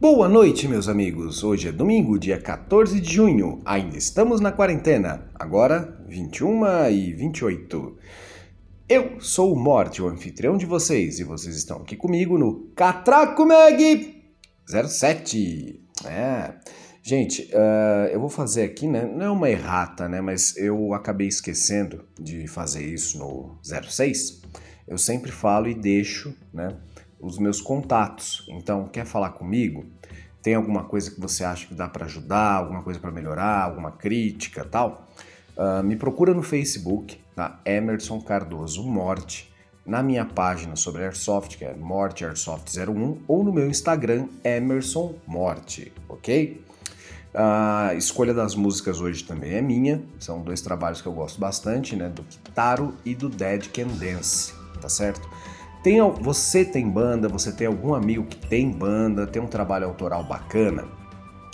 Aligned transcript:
Boa 0.00 0.28
noite, 0.28 0.68
meus 0.68 0.88
amigos. 0.88 1.42
Hoje 1.42 1.66
é 1.66 1.72
domingo, 1.72 2.20
dia 2.20 2.40
14 2.40 3.00
de 3.00 3.14
junho. 3.14 3.60
Ainda 3.64 3.96
estamos 3.96 4.40
na 4.40 4.52
quarentena. 4.52 5.28
Agora, 5.34 6.00
21 6.06 6.88
e 6.88 7.12
28. 7.12 7.98
Eu 8.88 9.20
sou 9.20 9.52
o 9.52 9.58
Morte, 9.58 10.00
o 10.00 10.06
anfitrião 10.06 10.56
de 10.56 10.66
vocês, 10.66 11.18
e 11.18 11.24
vocês 11.24 11.56
estão 11.56 11.78
aqui 11.78 11.96
comigo 11.96 12.38
no 12.38 12.70
Catraco 12.76 13.44
Meg 13.44 14.22
07. 14.64 15.80
É. 16.06 16.54
Gente, 17.02 17.50
uh, 17.52 18.06
eu 18.12 18.20
vou 18.20 18.28
fazer 18.28 18.62
aqui, 18.62 18.86
né? 18.86 19.04
Não 19.04 19.26
é 19.26 19.30
uma 19.30 19.50
errata, 19.50 20.08
né? 20.08 20.20
Mas 20.20 20.56
eu 20.56 20.94
acabei 20.94 21.26
esquecendo 21.26 22.04
de 22.16 22.46
fazer 22.46 22.84
isso 22.84 23.18
no 23.18 23.58
06. 23.64 24.42
Eu 24.86 24.96
sempre 24.96 25.32
falo 25.32 25.66
e 25.68 25.74
deixo, 25.74 26.32
né? 26.54 26.76
Os 27.20 27.38
meus 27.38 27.60
contatos. 27.60 28.44
Então, 28.48 28.86
quer 28.86 29.04
falar 29.04 29.30
comigo? 29.30 29.86
Tem 30.42 30.54
alguma 30.54 30.84
coisa 30.84 31.10
que 31.10 31.20
você 31.20 31.44
acha 31.44 31.66
que 31.66 31.74
dá 31.74 31.88
para 31.88 32.06
ajudar, 32.06 32.54
alguma 32.54 32.82
coisa 32.82 32.98
para 32.98 33.10
melhorar, 33.10 33.64
alguma 33.64 33.90
crítica, 33.90 34.64
tal? 34.64 35.08
Uh, 35.56 35.82
me 35.82 35.96
procura 35.96 36.32
no 36.32 36.42
Facebook, 36.42 37.18
tá? 37.34 37.60
Emerson 37.64 38.20
Cardoso 38.20 38.82
Morte, 38.84 39.52
na 39.84 40.02
minha 40.02 40.24
página 40.24 40.76
sobre 40.76 41.02
Airsoft, 41.02 41.56
que 41.56 41.64
é 41.64 41.74
Morte 41.74 42.24
Airsoft 42.24 42.70
01, 42.76 43.18
ou 43.26 43.42
no 43.42 43.52
meu 43.52 43.68
Instagram, 43.68 44.28
Emerson 44.44 45.14
Morte, 45.26 45.92
ok? 46.08 46.62
A 47.34 47.94
escolha 47.94 48.32
das 48.32 48.54
músicas 48.54 49.00
hoje 49.00 49.24
também 49.24 49.54
é 49.54 49.62
minha, 49.62 50.02
são 50.18 50.42
dois 50.42 50.60
trabalhos 50.60 51.00
que 51.00 51.08
eu 51.08 51.12
gosto 51.12 51.40
bastante, 51.40 51.96
né? 51.96 52.08
Do 52.08 52.22
Kitaro 52.22 52.94
e 53.04 53.14
do 53.14 53.28
Dead 53.28 53.68
Can 53.68 53.88
Dance, 53.88 54.52
tá 54.80 54.88
certo? 54.88 55.28
Tem, 55.88 56.02
você 56.20 56.66
tem 56.66 56.86
banda, 56.86 57.30
você 57.30 57.50
tem 57.50 57.66
algum 57.66 57.94
amigo 57.94 58.22
que 58.24 58.36
tem 58.36 58.70
banda, 58.70 59.26
tem 59.26 59.40
um 59.40 59.46
trabalho 59.46 59.86
autoral 59.86 60.22
bacana 60.22 60.84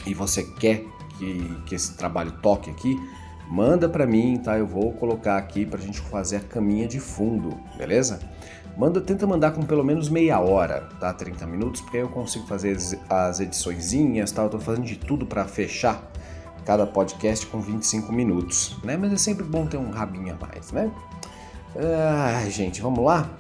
e 0.04 0.12
você 0.12 0.42
quer 0.42 0.84
que, 1.16 1.56
que 1.66 1.76
esse 1.76 1.96
trabalho 1.96 2.32
toque 2.42 2.68
aqui, 2.68 3.00
manda 3.48 3.88
para 3.88 4.04
mim, 4.04 4.36
tá? 4.36 4.58
Eu 4.58 4.66
vou 4.66 4.92
colocar 4.94 5.36
aqui 5.36 5.64
pra 5.64 5.78
gente 5.78 6.00
fazer 6.00 6.38
a 6.38 6.41
caminha 6.41 6.88
de 6.88 6.98
fundo, 6.98 7.56
beleza? 7.78 8.18
Manda, 8.76 9.00
tenta 9.00 9.24
mandar 9.24 9.52
com 9.52 9.62
pelo 9.62 9.84
menos 9.84 10.08
meia 10.08 10.41
hora, 10.41 10.80
tá? 10.98 11.12
30 11.12 11.46
minutos, 11.46 11.80
porque 11.82 11.98
aí 11.98 12.02
eu 12.02 12.08
consigo 12.08 12.44
fazer 12.48 12.76
as 13.08 13.38
ediçõezinhas, 13.38 14.32
tá? 14.32 14.42
Eu 14.42 14.48
tô 14.48 14.58
fazendo 14.58 14.84
de 14.84 14.96
tudo 14.96 15.24
para 15.24 15.44
fechar 15.44 16.10
cada 16.64 16.84
podcast 16.84 17.46
com 17.46 17.60
25 17.60 18.12
minutos, 18.12 18.76
né? 18.82 18.96
Mas 18.96 19.12
é 19.12 19.16
sempre 19.16 19.44
bom 19.44 19.64
ter 19.64 19.76
um 19.76 19.91
rabinho 19.91 20.34
a 20.34 20.44
mais, 20.44 20.72
né? 20.72 20.91
Ah, 21.76 22.48
gente, 22.50 22.82
vamos 22.82 23.04
lá? 23.04 23.30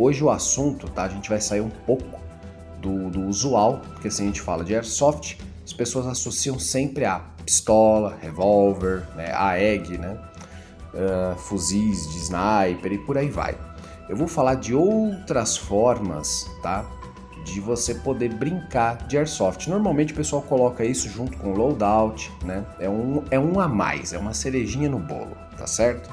Hoje 0.00 0.24
o 0.24 0.30
assunto, 0.30 0.88
tá? 0.88 1.02
A 1.04 1.08
gente 1.10 1.28
vai 1.28 1.42
sair 1.42 1.60
um 1.60 1.68
pouco 1.68 2.18
do, 2.80 3.10
do 3.10 3.26
usual, 3.26 3.82
porque 3.92 4.10
se 4.10 4.22
a 4.22 4.24
gente 4.24 4.40
fala 4.40 4.64
de 4.64 4.74
airsoft, 4.74 5.36
as 5.62 5.74
pessoas 5.74 6.06
associam 6.06 6.58
sempre 6.58 7.04
a 7.04 7.20
pistola, 7.44 8.16
revólver, 8.18 9.06
né? 9.14 9.30
a 9.36 9.60
egg, 9.60 9.98
né? 9.98 10.18
Uh, 10.94 11.38
fuzis 11.38 12.10
de 12.12 12.16
sniper 12.16 12.92
e 12.92 12.98
por 13.04 13.18
aí 13.18 13.28
vai. 13.28 13.54
Eu 14.08 14.16
vou 14.16 14.26
falar 14.26 14.54
de 14.54 14.74
outras 14.74 15.58
formas, 15.58 16.50
tá? 16.62 16.86
De 17.44 17.60
você 17.60 17.94
poder 17.94 18.32
brincar 18.32 19.06
de 19.06 19.18
airsoft. 19.18 19.68
Normalmente 19.68 20.14
o 20.14 20.16
pessoal 20.16 20.40
coloca 20.40 20.82
isso 20.82 21.10
junto 21.10 21.36
com 21.36 21.52
loadout, 21.52 22.32
né? 22.42 22.64
É 22.78 22.88
um, 22.88 23.22
é 23.30 23.38
um 23.38 23.60
a 23.60 23.68
mais, 23.68 24.14
é 24.14 24.18
uma 24.18 24.32
cerejinha 24.32 24.88
no 24.88 24.98
bolo, 24.98 25.36
tá 25.58 25.66
certo? 25.66 26.08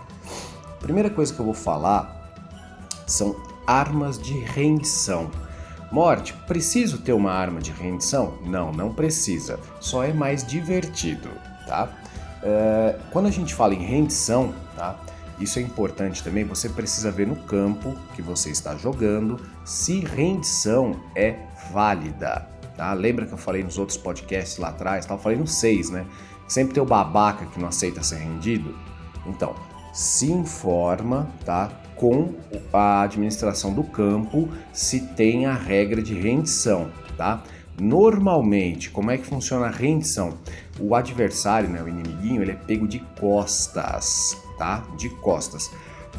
Primeira 0.82 1.10
coisa 1.10 1.34
que 1.34 1.40
eu 1.40 1.46
vou 1.46 1.54
falar 1.54 2.34
são 3.08 3.47
armas 3.68 4.18
de 4.18 4.40
rendição. 4.40 5.30
Morte, 5.92 6.34
preciso 6.48 7.00
ter 7.00 7.14
uma 7.14 7.32
arma 7.32 7.60
de 7.60 7.72
rendição? 7.72 8.38
Não, 8.46 8.72
não 8.72 8.94
precisa. 8.94 9.60
Só 9.80 10.04
é 10.04 10.14
mais 10.14 10.46
divertido, 10.46 11.30
tá? 11.68 11.90
Uh, 12.42 13.00
quando 13.12 13.28
a 13.28 13.32
gente 13.32 13.54
fala 13.54 13.74
em 13.74 13.84
rendição, 13.84 14.54
tá? 14.76 14.98
Isso 15.40 15.60
é 15.60 15.62
importante 15.62 16.24
também. 16.24 16.44
Você 16.46 16.70
precisa 16.70 17.12
ver 17.12 17.28
no 17.28 17.36
campo 17.36 17.96
que 18.16 18.22
você 18.22 18.50
está 18.50 18.76
jogando 18.76 19.40
se 19.64 20.00
rendição 20.00 21.00
é 21.16 21.36
válida, 21.72 22.48
tá? 22.76 22.94
Lembra 22.94 23.26
que 23.26 23.34
eu 23.34 23.38
falei 23.38 23.64
nos 23.64 23.78
outros 23.78 23.98
podcasts 23.98 24.58
lá 24.58 24.70
atrás? 24.70 25.06
Tá? 25.06 25.14
Eu 25.14 25.20
falei 25.20 25.38
no 25.38 25.48
6, 25.48 25.92
né? 25.92 26.06
Sempre 26.48 26.74
tem 26.74 26.82
o 26.82 26.86
babaca 26.86 27.46
que 27.46 27.60
não 27.60 27.68
aceita 27.68 28.02
ser 28.02 28.18
rendido. 28.18 28.76
Então, 29.26 29.54
se 29.94 30.32
informa, 30.32 31.30
tá? 31.46 31.70
Com 31.98 32.34
a 32.72 33.02
administração 33.02 33.74
do 33.74 33.84
campo 33.84 34.50
se 34.72 35.00
tem 35.00 35.46
a 35.46 35.54
regra 35.54 36.02
de 36.02 36.14
rendição, 36.14 36.90
tá? 37.18 37.44
Normalmente, 37.80 38.90
como 38.90 39.12
é 39.12 39.18
que 39.18 39.26
funciona 39.26 39.68
a 39.68 39.72
rendição? 39.72 40.38
O 40.80 40.96
adversário, 40.96 41.70
né, 41.70 41.82
o 41.82 41.88
inimiguinho, 41.88 42.42
ele 42.42 42.52
é 42.52 42.56
pego 42.56 42.88
de 42.88 43.00
costas, 43.20 44.36
tá? 44.58 44.84
De 44.98 45.10
costas. 45.10 45.70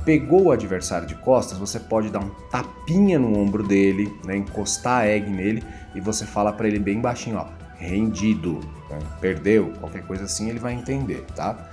Pegou 0.04 0.44
o 0.44 0.52
adversário 0.52 1.06
de 1.06 1.16
costas, 1.16 1.58
você 1.58 1.80
pode 1.80 2.10
dar 2.10 2.20
um 2.20 2.30
tapinha 2.50 3.18
no 3.18 3.36
ombro 3.36 3.66
dele, 3.66 4.12
né, 4.24 4.36
encostar 4.36 5.02
a 5.02 5.08
egg 5.08 5.28
nele 5.28 5.62
e 5.94 6.00
você 6.00 6.24
fala 6.24 6.52
para 6.52 6.68
ele 6.68 6.78
bem 6.78 7.00
baixinho, 7.00 7.38
ó, 7.38 7.46
rendido, 7.76 8.60
né? 8.88 8.98
perdeu, 9.20 9.72
qualquer 9.80 10.06
coisa 10.06 10.24
assim 10.24 10.48
ele 10.48 10.58
vai 10.58 10.74
entender, 10.74 11.24
tá? 11.34 11.68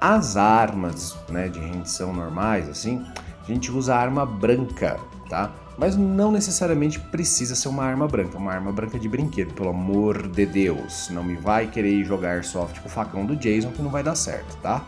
As 0.00 0.36
armas, 0.36 1.16
né, 1.28 1.48
de 1.48 1.60
rendição 1.60 2.12
normais, 2.12 2.68
assim, 2.68 3.04
a 3.42 3.46
gente 3.46 3.70
usa 3.70 3.94
arma 3.94 4.24
branca, 4.24 4.98
tá? 5.28 5.52
Mas 5.76 5.96
não 5.96 6.30
necessariamente 6.30 7.00
precisa 7.00 7.54
ser 7.54 7.68
uma 7.68 7.84
arma 7.84 8.06
branca, 8.06 8.36
uma 8.36 8.52
arma 8.52 8.70
branca 8.70 8.98
de 8.98 9.08
brinquedo, 9.08 9.54
pelo 9.54 9.70
amor 9.70 10.28
de 10.28 10.46
Deus. 10.46 11.08
Não 11.10 11.24
me 11.24 11.34
vai 11.34 11.66
querer 11.66 12.04
jogar 12.04 12.44
soft 12.44 12.78
com 12.80 12.88
o 12.88 12.90
facão 12.90 13.24
do 13.24 13.34
Jason 13.34 13.70
que 13.70 13.82
não 13.82 13.90
vai 13.90 14.02
dar 14.02 14.14
certo, 14.14 14.56
tá? 14.58 14.84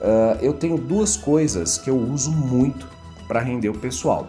Uh, 0.00 0.38
eu 0.42 0.52
tenho 0.52 0.76
duas 0.76 1.16
coisas 1.16 1.78
que 1.78 1.88
eu 1.88 1.96
uso 1.96 2.30
muito 2.30 2.86
para 3.26 3.40
render 3.40 3.70
o 3.70 3.74
pessoal. 3.78 4.26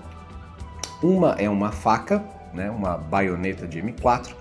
Uma 1.04 1.36
é 1.38 1.50
uma 1.50 1.72
faca, 1.72 2.24
né, 2.54 2.70
uma 2.70 2.98
baioneta 2.98 3.68
de 3.68 3.82
M4, 3.82 4.34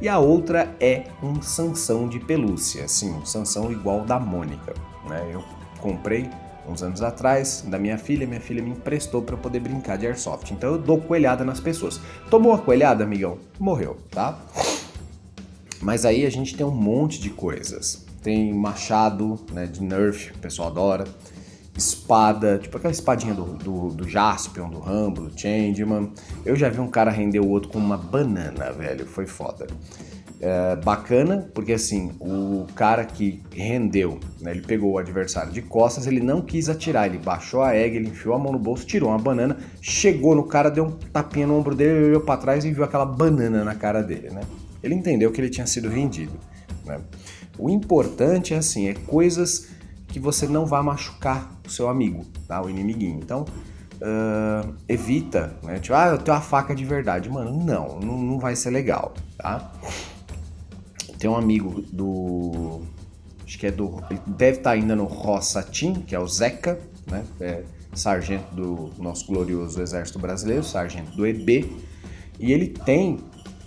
e 0.00 0.08
a 0.08 0.18
outra 0.18 0.74
é 0.78 1.04
um 1.22 1.42
Sansão 1.42 2.08
de 2.08 2.20
pelúcia, 2.20 2.84
assim, 2.84 3.12
um 3.12 3.24
Sansão 3.24 3.72
igual 3.72 4.04
da 4.04 4.18
Mônica. 4.18 4.74
Né? 5.08 5.30
Eu 5.32 5.42
comprei 5.80 6.30
uns 6.68 6.82
anos 6.82 7.02
atrás, 7.02 7.64
da 7.66 7.78
minha 7.78 7.98
filha, 7.98 8.26
minha 8.26 8.40
filha 8.40 8.62
me 8.62 8.70
emprestou 8.70 9.22
para 9.22 9.36
poder 9.36 9.60
brincar 9.60 9.96
de 9.96 10.06
airsoft. 10.06 10.50
Então 10.52 10.72
eu 10.72 10.78
dou 10.78 11.00
coelhada 11.00 11.44
nas 11.44 11.60
pessoas. 11.60 12.00
Tomou 12.30 12.52
uma 12.52 12.58
coelhada, 12.58 13.04
amigão? 13.04 13.38
Morreu, 13.58 13.96
tá? 14.10 14.38
Mas 15.80 16.04
aí 16.04 16.26
a 16.26 16.30
gente 16.30 16.56
tem 16.56 16.66
um 16.66 16.70
monte 16.70 17.20
de 17.20 17.30
coisas. 17.30 18.04
Tem 18.22 18.52
machado, 18.52 19.38
né, 19.52 19.66
de 19.66 19.82
Nerf, 19.82 20.32
o 20.32 20.38
pessoal 20.38 20.68
adora. 20.68 21.04
Espada, 21.76 22.58
tipo 22.58 22.78
aquela 22.78 22.92
espadinha 22.92 23.34
do, 23.34 23.44
do, 23.44 23.88
do 23.90 24.08
Jaspion, 24.08 24.70
do 24.70 24.78
Rambo, 24.78 25.28
do 25.28 25.38
Changeman. 25.38 26.10
Eu 26.44 26.56
já 26.56 26.70
vi 26.70 26.80
um 26.80 26.88
cara 26.88 27.10
render 27.10 27.40
o 27.40 27.48
outro 27.48 27.68
com 27.68 27.78
uma 27.78 27.98
banana, 27.98 28.72
velho. 28.72 29.06
Foi 29.06 29.26
foda 29.26 29.66
é, 30.40 30.76
bacana, 30.76 31.48
porque 31.54 31.72
assim, 31.72 32.12
o 32.20 32.66
cara 32.74 33.04
que 33.04 33.42
rendeu, 33.50 34.20
né, 34.40 34.50
ele 34.50 34.60
pegou 34.60 34.92
o 34.92 34.98
adversário 34.98 35.52
de 35.52 35.62
costas, 35.62 36.06
ele 36.06 36.20
não 36.20 36.42
quis 36.42 36.68
atirar, 36.68 37.06
ele 37.06 37.18
baixou 37.18 37.62
a 37.62 37.74
egg, 37.74 37.96
ele 37.96 38.08
enfiou 38.08 38.34
a 38.34 38.38
mão 38.38 38.52
no 38.52 38.58
bolso, 38.58 38.86
tirou 38.86 39.08
uma 39.08 39.18
banana, 39.18 39.56
chegou 39.80 40.34
no 40.34 40.44
cara, 40.44 40.70
deu 40.70 40.84
um 40.84 40.90
tapinha 40.90 41.46
no 41.46 41.56
ombro 41.56 41.74
dele, 41.74 41.98
ele 41.98 42.06
olhou 42.08 42.20
para 42.20 42.40
trás 42.40 42.64
e 42.64 42.72
viu 42.72 42.84
aquela 42.84 43.06
banana 43.06 43.64
na 43.64 43.74
cara 43.74 44.02
dele, 44.02 44.30
né? 44.30 44.42
Ele 44.82 44.94
entendeu 44.94 45.32
que 45.32 45.40
ele 45.40 45.48
tinha 45.48 45.66
sido 45.66 45.88
rendido, 45.88 46.34
né? 46.84 47.00
O 47.58 47.70
importante 47.70 48.52
é 48.52 48.58
assim, 48.58 48.88
é 48.88 48.94
coisas 48.94 49.68
que 50.08 50.20
você 50.20 50.46
não 50.46 50.66
vai 50.66 50.82
machucar 50.82 51.50
o 51.66 51.70
seu 51.70 51.88
amigo, 51.88 52.24
tá? 52.46 52.62
O 52.62 52.68
inimiguinho. 52.68 53.18
Então, 53.22 53.46
uh, 53.96 54.74
evita, 54.88 55.56
né? 55.62 55.78
Tipo, 55.78 55.94
ah, 55.94 56.08
eu 56.08 56.18
tenho 56.18 56.36
uma 56.36 56.42
faca 56.42 56.74
de 56.74 56.84
verdade. 56.84 57.28
Mano, 57.28 57.52
não, 57.64 57.98
não 58.00 58.38
vai 58.38 58.54
ser 58.54 58.70
legal, 58.70 59.14
tá? 59.38 59.72
Tem 61.18 61.28
um 61.28 61.36
amigo 61.36 61.82
do. 61.92 62.82
Acho 63.44 63.58
que 63.58 63.66
é 63.66 63.70
do. 63.70 64.02
Ele 64.10 64.20
deve 64.26 64.58
estar 64.58 64.70
ainda 64.72 64.94
no 64.94 65.04
Roça 65.04 65.62
Team, 65.62 65.94
que 65.94 66.14
é 66.14 66.18
o 66.18 66.26
Zeca, 66.26 66.78
né? 67.06 67.24
É 67.40 67.62
sargento 67.94 68.54
do 68.54 68.90
nosso 68.98 69.26
glorioso 69.26 69.80
Exército 69.80 70.18
Brasileiro, 70.18 70.62
sargento 70.62 71.16
do 71.16 71.26
EB. 71.26 71.74
E 72.38 72.52
ele 72.52 72.68
tem 72.68 73.18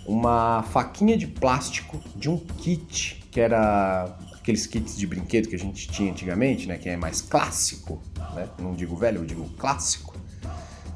uma 0.06 0.62
faquinha 0.62 1.16
de 1.16 1.26
plástico 1.26 2.00
de 2.14 2.30
um 2.30 2.38
kit, 2.38 3.24
que 3.30 3.40
era 3.40 4.16
aqueles 4.34 4.66
kits 4.66 4.96
de 4.96 5.06
brinquedo 5.06 5.48
que 5.48 5.56
a 5.56 5.58
gente 5.58 5.88
tinha 5.88 6.10
antigamente, 6.10 6.66
né? 6.66 6.78
Que 6.78 6.88
é 6.88 6.96
mais 6.96 7.20
clássico, 7.20 8.00
né? 8.34 8.48
Não 8.58 8.74
digo 8.74 8.96
velho, 8.96 9.18
eu 9.18 9.24
digo 9.24 9.44
clássico. 9.58 10.14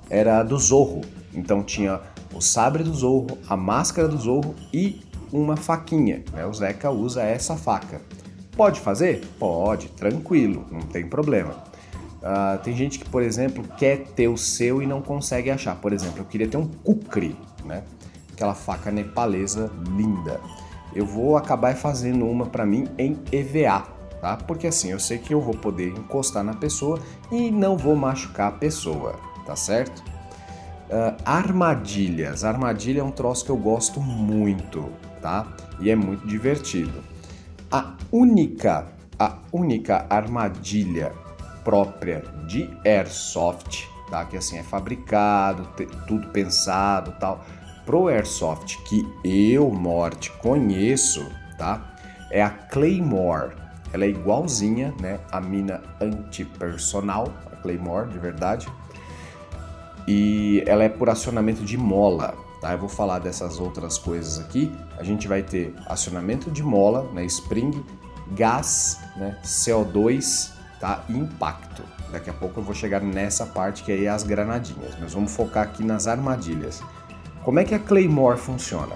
Era 0.09 0.43
do 0.43 0.57
Zorro. 0.59 1.01
Então 1.33 1.63
tinha 1.63 2.01
o 2.33 2.41
sabre 2.41 2.83
do 2.83 2.95
Zorro, 2.95 3.39
a 3.49 3.57
máscara 3.57 4.09
do 4.09 4.17
Zorro 4.17 4.55
e 4.73 5.01
uma 5.35 5.57
faquinha. 5.57 6.23
Né? 6.33 6.47
O 6.47 6.53
Zeca 6.53 6.91
usa 6.91 7.23
essa 7.23 7.57
faca. 7.57 8.01
Pode 8.57 8.81
fazer? 8.81 9.27
Pode, 9.39 9.89
tranquilo, 9.89 10.65
não 10.71 10.81
tem 10.81 11.07
problema. 11.07 11.55
Uh, 12.23 12.63
tem 12.63 12.75
gente 12.75 12.99
que, 12.99 13.09
por 13.09 13.23
exemplo, 13.23 13.65
quer 13.77 13.99
ter 13.99 14.29
o 14.29 14.37
seu 14.37 14.81
e 14.81 14.87
não 14.87 15.03
consegue 15.03 15.51
achar. 15.51 15.75
Por 15.77 15.93
exemplo, 15.93 16.21
eu 16.21 16.25
queria 16.25 16.49
ter 16.49 16.57
um 16.57 16.67
Kukri, 16.67 17.37
né? 17.65 17.83
aquela 18.33 18.55
faca 18.55 18.91
nepalesa 18.91 19.71
linda. 19.97 20.41
Eu 20.95 21.07
vou 21.07 21.37
acabar 21.37 21.75
fazendo 21.75 22.27
uma 22.27 22.47
para 22.47 22.65
mim 22.65 22.87
em 22.99 23.19
EVA, 23.33 23.83
tá? 24.21 24.37
Porque 24.37 24.67
assim 24.67 24.91
eu 24.91 25.01
sei 25.01 25.19
que 25.19 25.33
eu 25.33 25.41
vou 25.41 25.55
poder 25.55 25.89
encostar 25.89 26.45
na 26.45 26.55
pessoa 26.55 27.01
e 27.33 27.51
não 27.51 27.77
vou 27.77 27.97
machucar 27.97 28.49
a 28.49 28.53
pessoa, 28.53 29.17
tá 29.45 29.57
certo? 29.57 30.03
Uh, 30.89 31.17
armadilhas. 31.25 32.45
Armadilha 32.45 33.01
é 33.01 33.05
um 33.05 33.11
troço 33.11 33.45
que 33.45 33.51
eu 33.51 33.57
gosto 33.57 34.01
muito, 34.01 34.89
tá? 35.25 35.47
E 35.81 35.91
é 35.91 35.97
muito 35.97 36.27
divertido. 36.27 37.03
A 37.73 37.95
única, 38.13 38.87
a 39.19 39.39
única 39.51 40.05
armadilha 40.11 41.13
própria 41.65 42.23
de 42.47 42.69
airsoft, 42.85 43.87
tá? 44.11 44.23
Que 44.27 44.37
assim 44.37 44.59
é 44.59 44.63
fabricado, 44.63 45.67
tudo 46.07 46.29
pensado, 46.29 47.15
tal. 47.19 47.43
Pro 47.87 48.09
airsoft 48.09 48.77
que 48.83 49.03
eu, 49.25 49.71
Morte, 49.71 50.31
conheço, 50.43 51.27
tá? 51.57 51.97
É 52.31 52.43
a 52.43 52.51
Claymore 52.51 53.65
ela 53.95 54.05
é 54.05 54.09
igualzinha, 54.09 54.93
né, 55.01 55.21
a 55.31 55.41
mina 55.41 55.81
antipersonal, 56.01 57.33
a 57.47 57.55
Claymore, 57.55 58.09
de 58.09 58.19
verdade. 58.19 58.67
E 60.09 60.65
ela 60.67 60.83
é 60.83 60.89
por 60.89 61.09
acionamento 61.09 61.63
de 61.63 61.79
mola, 61.79 62.35
tá? 62.65 62.73
Eu 62.73 62.79
vou 62.79 62.89
falar 62.89 63.19
dessas 63.19 63.61
outras 63.61 63.99
coisas 63.99 64.41
aqui. 64.41 64.73
A 64.99 65.05
gente 65.05 65.29
vai 65.29 65.43
ter 65.43 65.75
acionamento 65.87 66.51
de 66.51 66.63
mola, 66.63 67.07
né, 67.13 67.23
spring, 67.27 67.85
gás, 68.33 68.99
né, 69.17 69.39
CO2, 69.45 70.51
tá? 70.81 71.05
Impacto. 71.11 71.83
Daqui 72.11 72.31
a 72.31 72.33
pouco 72.33 72.61
eu 72.61 72.65
vou 72.65 72.75
chegar 72.75 73.03
nessa 73.03 73.45
parte 73.45 73.83
que 73.83 73.93
aí 73.93 74.07
é 74.07 74.09
as 74.09 74.23
granadinhas, 74.23 74.95
mas 74.99 75.13
vamos 75.13 75.35
focar 75.35 75.65
aqui 75.65 75.85
nas 75.85 76.07
armadilhas. 76.07 76.83
Como 77.45 77.59
é 77.59 77.65
que 77.65 77.75
a 77.75 77.79
Claymore 77.79 78.39
funciona? 78.39 78.95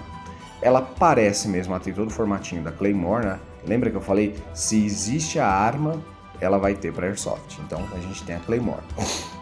Ela 0.62 0.80
parece 0.80 1.46
mesmo, 1.46 1.74
ela 1.74 1.80
tem 1.80 1.92
todo 1.92 2.08
o 2.08 2.10
formatinho 2.10 2.62
da 2.62 2.72
Claymore, 2.72 3.26
né? 3.26 3.38
Lembra 3.66 3.90
que 3.90 3.96
eu 3.96 4.00
falei? 4.00 4.34
Se 4.54 4.82
existe 4.82 5.38
a 5.38 5.46
arma, 5.46 6.02
ela 6.40 6.56
vai 6.56 6.74
ter 6.74 6.90
para 6.90 7.06
Airsoft. 7.06 7.58
Então 7.60 7.84
a 7.92 7.98
gente 7.98 8.24
tem 8.24 8.34
a 8.34 8.40
Claymore. 8.40 8.80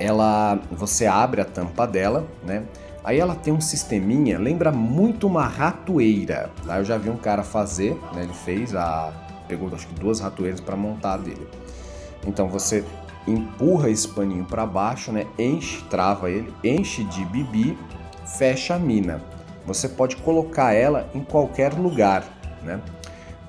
Ela, 0.00 0.58
você 0.68 1.06
abre 1.06 1.42
a 1.42 1.44
tampa 1.44 1.86
dela, 1.86 2.26
né? 2.42 2.64
Aí 3.04 3.18
ela 3.18 3.34
tem 3.34 3.52
um 3.52 3.60
sisteminha, 3.60 4.38
lembra 4.38 4.70
muito 4.70 5.26
uma 5.26 5.46
ratoeira. 5.46 6.50
Tá? 6.64 6.78
Eu 6.78 6.84
já 6.84 6.96
vi 6.96 7.10
um 7.10 7.16
cara 7.16 7.42
fazer, 7.42 7.94
né? 8.14 8.22
Ele 8.22 8.32
fez 8.32 8.74
a, 8.74 9.12
pegou 9.48 9.68
acho 9.74 9.88
que 9.88 9.94
duas 9.94 10.20
ratoeiras 10.20 10.60
para 10.60 10.76
montar 10.76 11.16
dele. 11.16 11.46
Então 12.26 12.48
você 12.48 12.84
empurra 13.26 13.90
esse 13.90 14.06
paninho 14.08 14.44
para 14.44 14.64
baixo, 14.64 15.10
né? 15.10 15.26
Enche, 15.38 15.82
trava 15.90 16.30
ele, 16.30 16.52
enche 16.62 17.04
de 17.04 17.24
bibi, 17.24 17.76
fecha 18.24 18.76
a 18.76 18.78
mina. 18.78 19.20
Você 19.66 19.88
pode 19.88 20.16
colocar 20.16 20.72
ela 20.72 21.08
em 21.14 21.22
qualquer 21.22 21.72
lugar, 21.74 22.24
né? 22.62 22.80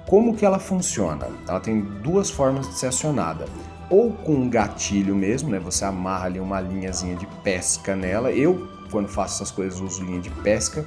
Como 0.08 0.36
que 0.36 0.46
ela 0.46 0.60
funciona? 0.60 1.28
Ela 1.48 1.60
tem 1.60 1.82
duas 1.82 2.30
formas 2.30 2.68
de 2.68 2.76
ser 2.76 2.88
acionada. 2.88 3.46
Ou 3.94 4.12
com 4.12 4.34
um 4.34 4.50
gatilho 4.50 5.16
mesmo, 5.16 5.52
né? 5.52 5.60
Você 5.60 5.86
amarra 5.86 6.26
ali 6.26 6.40
uma 6.40 6.60
linhazinha 6.60 7.16
de 7.16 7.28
pesca 7.44 7.96
nela. 7.96 8.32
Eu, 8.32 8.68
quando 8.90 9.08
faço 9.08 9.36
essas 9.36 9.52
coisas, 9.52 9.80
uso 9.80 10.04
linha 10.04 10.20
de 10.20 10.32
pesca, 10.32 10.84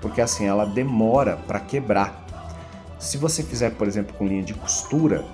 porque 0.00 0.20
assim 0.20 0.46
ela 0.46 0.64
demora 0.64 1.36
para 1.36 1.58
quebrar. 1.58 2.24
Se 2.96 3.18
você 3.18 3.42
fizer, 3.42 3.70
por 3.70 3.88
exemplo, 3.88 4.14
com 4.16 4.24
linha 4.24 4.44
de 4.44 4.54
costura, 4.54 5.24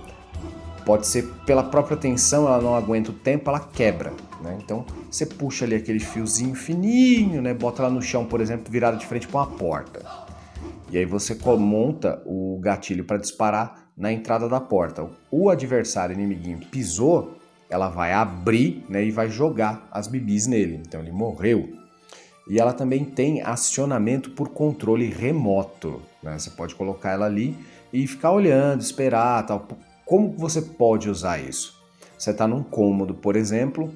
pode 0.87 1.07
ser 1.07 1.25
pela 1.45 1.63
própria 1.63 1.95
tensão, 1.95 2.47
ela 2.47 2.59
não 2.59 2.75
aguenta 2.75 3.11
o 3.11 3.15
tempo, 3.15 3.51
ela 3.51 3.61
quebra. 3.61 4.15
Né? 4.41 4.59
Então 4.65 4.87
você 5.11 5.27
puxa 5.27 5.67
ali 5.67 5.75
aquele 5.75 6.01
fiozinho 6.01 6.55
fininho, 6.55 7.43
né? 7.43 7.53
bota 7.53 7.83
lá 7.83 7.91
no 7.91 8.01
chão, 8.01 8.25
por 8.25 8.41
exemplo, 8.41 8.73
virado 8.73 8.97
de 8.97 9.05
frente 9.05 9.29
para 9.29 9.41
uma 9.41 9.47
porta. 9.59 10.01
E 10.91 10.97
aí 10.97 11.05
você 11.05 11.39
monta 11.59 12.23
o 12.25 12.59
gatilho 12.63 13.05
para 13.05 13.19
disparar 13.19 13.80
na 14.01 14.11
entrada 14.11 14.49
da 14.49 14.59
porta. 14.59 15.07
O 15.31 15.51
adversário 15.51 16.15
inimiguinho 16.15 16.61
pisou, 16.71 17.37
ela 17.69 17.91
vai 17.91 18.15
abrir 18.15 18.83
né, 18.89 19.05
e 19.05 19.11
vai 19.11 19.29
jogar 19.29 19.87
as 19.93 20.09
bibis 20.09 20.47
nele. 20.47 20.81
Então 20.83 21.01
ele 21.01 21.13
morreu. 21.13 21.69
E 22.49 22.59
ela 22.59 22.73
também 22.73 23.05
tem 23.05 23.43
acionamento 23.43 24.31
por 24.31 24.49
controle 24.49 25.07
remoto. 25.07 26.01
Né? 26.23 26.39
Você 26.39 26.49
pode 26.49 26.75
colocar 26.75 27.11
ela 27.11 27.27
ali 27.27 27.55
e 27.93 28.07
ficar 28.07 28.33
olhando, 28.33 28.81
esperar, 28.81 29.45
tal. 29.45 29.69
Como 30.07 30.31
você 30.31 30.63
pode 30.63 31.11
usar 31.11 31.39
isso? 31.39 31.79
Você 32.17 32.31
está 32.31 32.49
num 32.49 32.63
cômodo, 32.63 33.13
por 33.13 33.37
exemplo, 33.37 33.93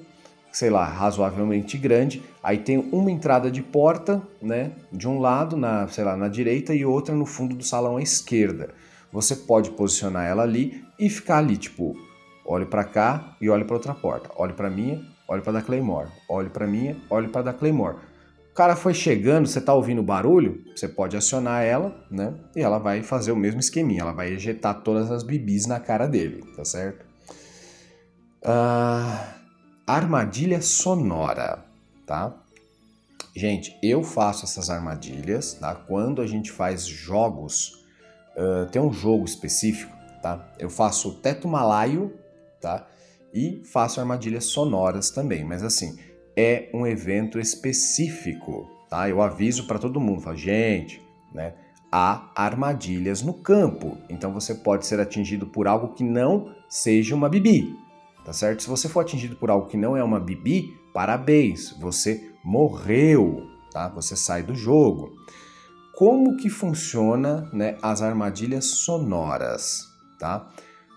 sei 0.53 0.69
lá, 0.69 0.85
razoavelmente 0.85 1.79
grande. 1.79 2.23
Aí 2.43 2.59
tem 2.59 2.79
uma 2.93 3.11
entrada 3.11 3.51
de 3.51 3.63
porta, 3.63 4.23
né, 4.41 4.73
de 4.93 5.09
um 5.09 5.19
lado, 5.19 5.57
na, 5.57 5.89
sei 5.89 6.05
lá, 6.05 6.15
na 6.15 6.29
direita 6.29 6.75
e 6.75 6.85
outra 6.85 7.15
no 7.15 7.25
fundo 7.25 7.57
do 7.57 7.65
salão 7.65 7.97
à 7.97 8.03
esquerda. 8.03 8.69
Você 9.15 9.37
pode 9.37 9.71
posicionar 9.71 10.27
ela 10.27 10.43
ali 10.43 10.85
e 10.99 11.09
ficar 11.09 11.39
ali, 11.39 11.57
tipo, 11.57 11.95
olhe 12.45 12.67
para 12.67 12.83
cá 12.83 13.37
e 13.41 13.49
olhe 13.49 13.65
para 13.65 13.77
outra 13.77 13.95
porta. 13.95 14.29
Olhe 14.35 14.53
para 14.53 14.69
minha, 14.69 15.01
olhe 15.29 15.41
para 15.41 15.53
da 15.53 15.63
Claymore. 15.63 16.09
Olhe 16.29 16.51
para 16.51 16.67
minha, 16.67 16.97
olhe 17.09 17.29
para 17.29 17.43
da 17.43 17.53
Claymore. 17.53 17.99
O 18.51 18.55
cara 18.55 18.75
foi 18.75 18.93
chegando, 18.93 19.47
você 19.47 19.61
tá 19.61 19.73
ouvindo 19.73 20.03
barulho, 20.03 20.65
você 20.75 20.89
pode 20.89 21.17
acionar 21.17 21.63
ela, 21.63 21.97
né? 22.11 22.35
E 22.57 22.61
ela 22.61 22.79
vai 22.79 23.05
fazer 23.05 23.31
o 23.31 23.37
mesmo 23.37 23.61
esqueminha, 23.61 24.01
ela 24.01 24.13
vai 24.13 24.33
ejetar 24.33 24.83
todas 24.83 25.13
as 25.13 25.23
bibis 25.23 25.67
na 25.67 25.79
cara 25.79 26.09
dele, 26.09 26.45
tá 26.57 26.65
certo? 26.65 27.07
Ah, 28.45 29.35
armadilha 29.87 30.61
sonora, 30.61 31.65
tá? 32.05 32.35
Gente, 33.35 33.77
eu 33.81 34.03
faço 34.03 34.45
essas 34.45 34.71
armadilhas, 34.71 35.55
tá? 35.55 35.73
Quando 35.73 36.21
a 36.21 36.27
gente 36.27 36.51
faz 36.51 36.85
jogos, 36.85 37.84
uh, 38.37 38.67
tem 38.71 38.81
um 38.81 38.93
jogo 38.93 39.25
específico, 39.25 39.95
tá? 40.23 40.53
Eu 40.59 40.71
faço 40.71 41.15
teto 41.15 41.49
malaio, 41.49 42.13
tá? 42.61 42.87
E 43.33 43.63
faço 43.65 44.01
armadilhas 44.01 44.45
sonoras 44.45 45.11
também, 45.11 45.45
mas 45.45 45.63
assim, 45.63 45.99
é 46.37 46.69
um 46.73 46.87
evento 46.87 47.39
específico, 47.39 48.69
tá? 48.89 49.09
Eu 49.09 49.21
aviso 49.23 49.67
para 49.67 49.79
todo 49.79 50.01
mundo, 50.01 50.21
falo, 50.21 50.37
gente, 50.37 51.01
né? 51.33 51.55
Há 51.91 52.31
armadilhas 52.35 53.23
no 53.23 53.35
campo, 53.35 53.97
então 54.09 54.33
você 54.33 54.55
pode 54.55 54.85
ser 54.85 54.99
atingido 54.99 55.47
por 55.47 55.69
algo 55.69 55.95
que 55.95 56.03
não 56.03 56.53
seja 56.69 57.15
uma 57.15 57.29
bibi, 57.29 57.77
tá 58.25 58.33
certo? 58.33 58.63
Se 58.63 58.69
você 58.69 58.89
for 58.89 59.01
atingido 59.01 59.37
por 59.37 59.49
algo 59.49 59.69
que 59.69 59.77
não 59.77 59.97
é 59.97 60.03
uma 60.03 60.19
bibi, 60.19 60.77
parabéns, 60.93 61.71
você 61.79 62.33
morreu, 62.43 63.47
tá? 63.73 63.89
Você 63.91 64.17
sai 64.17 64.43
do 64.43 64.55
jogo. 64.55 65.13
Como 65.97 66.37
que 66.37 66.51
funciona, 66.51 67.49
né, 67.53 67.77
as 67.81 68.03
armadilhas 68.03 68.67
sonoras, 68.67 69.89
tá? 70.19 70.49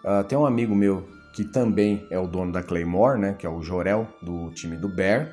Uh, 0.04 0.24
tem 0.24 0.38
um 0.38 0.46
amigo 0.46 0.76
meu 0.76 1.08
que 1.34 1.44
também 1.44 2.08
é 2.10 2.18
o 2.18 2.26
dono 2.26 2.52
da 2.52 2.64
Claymore, 2.64 3.20
né, 3.20 3.34
que 3.38 3.46
é 3.46 3.50
o 3.50 3.62
Jorel 3.62 4.08
do 4.22 4.50
time 4.52 4.76
do 4.76 4.90
Bear, 4.90 5.32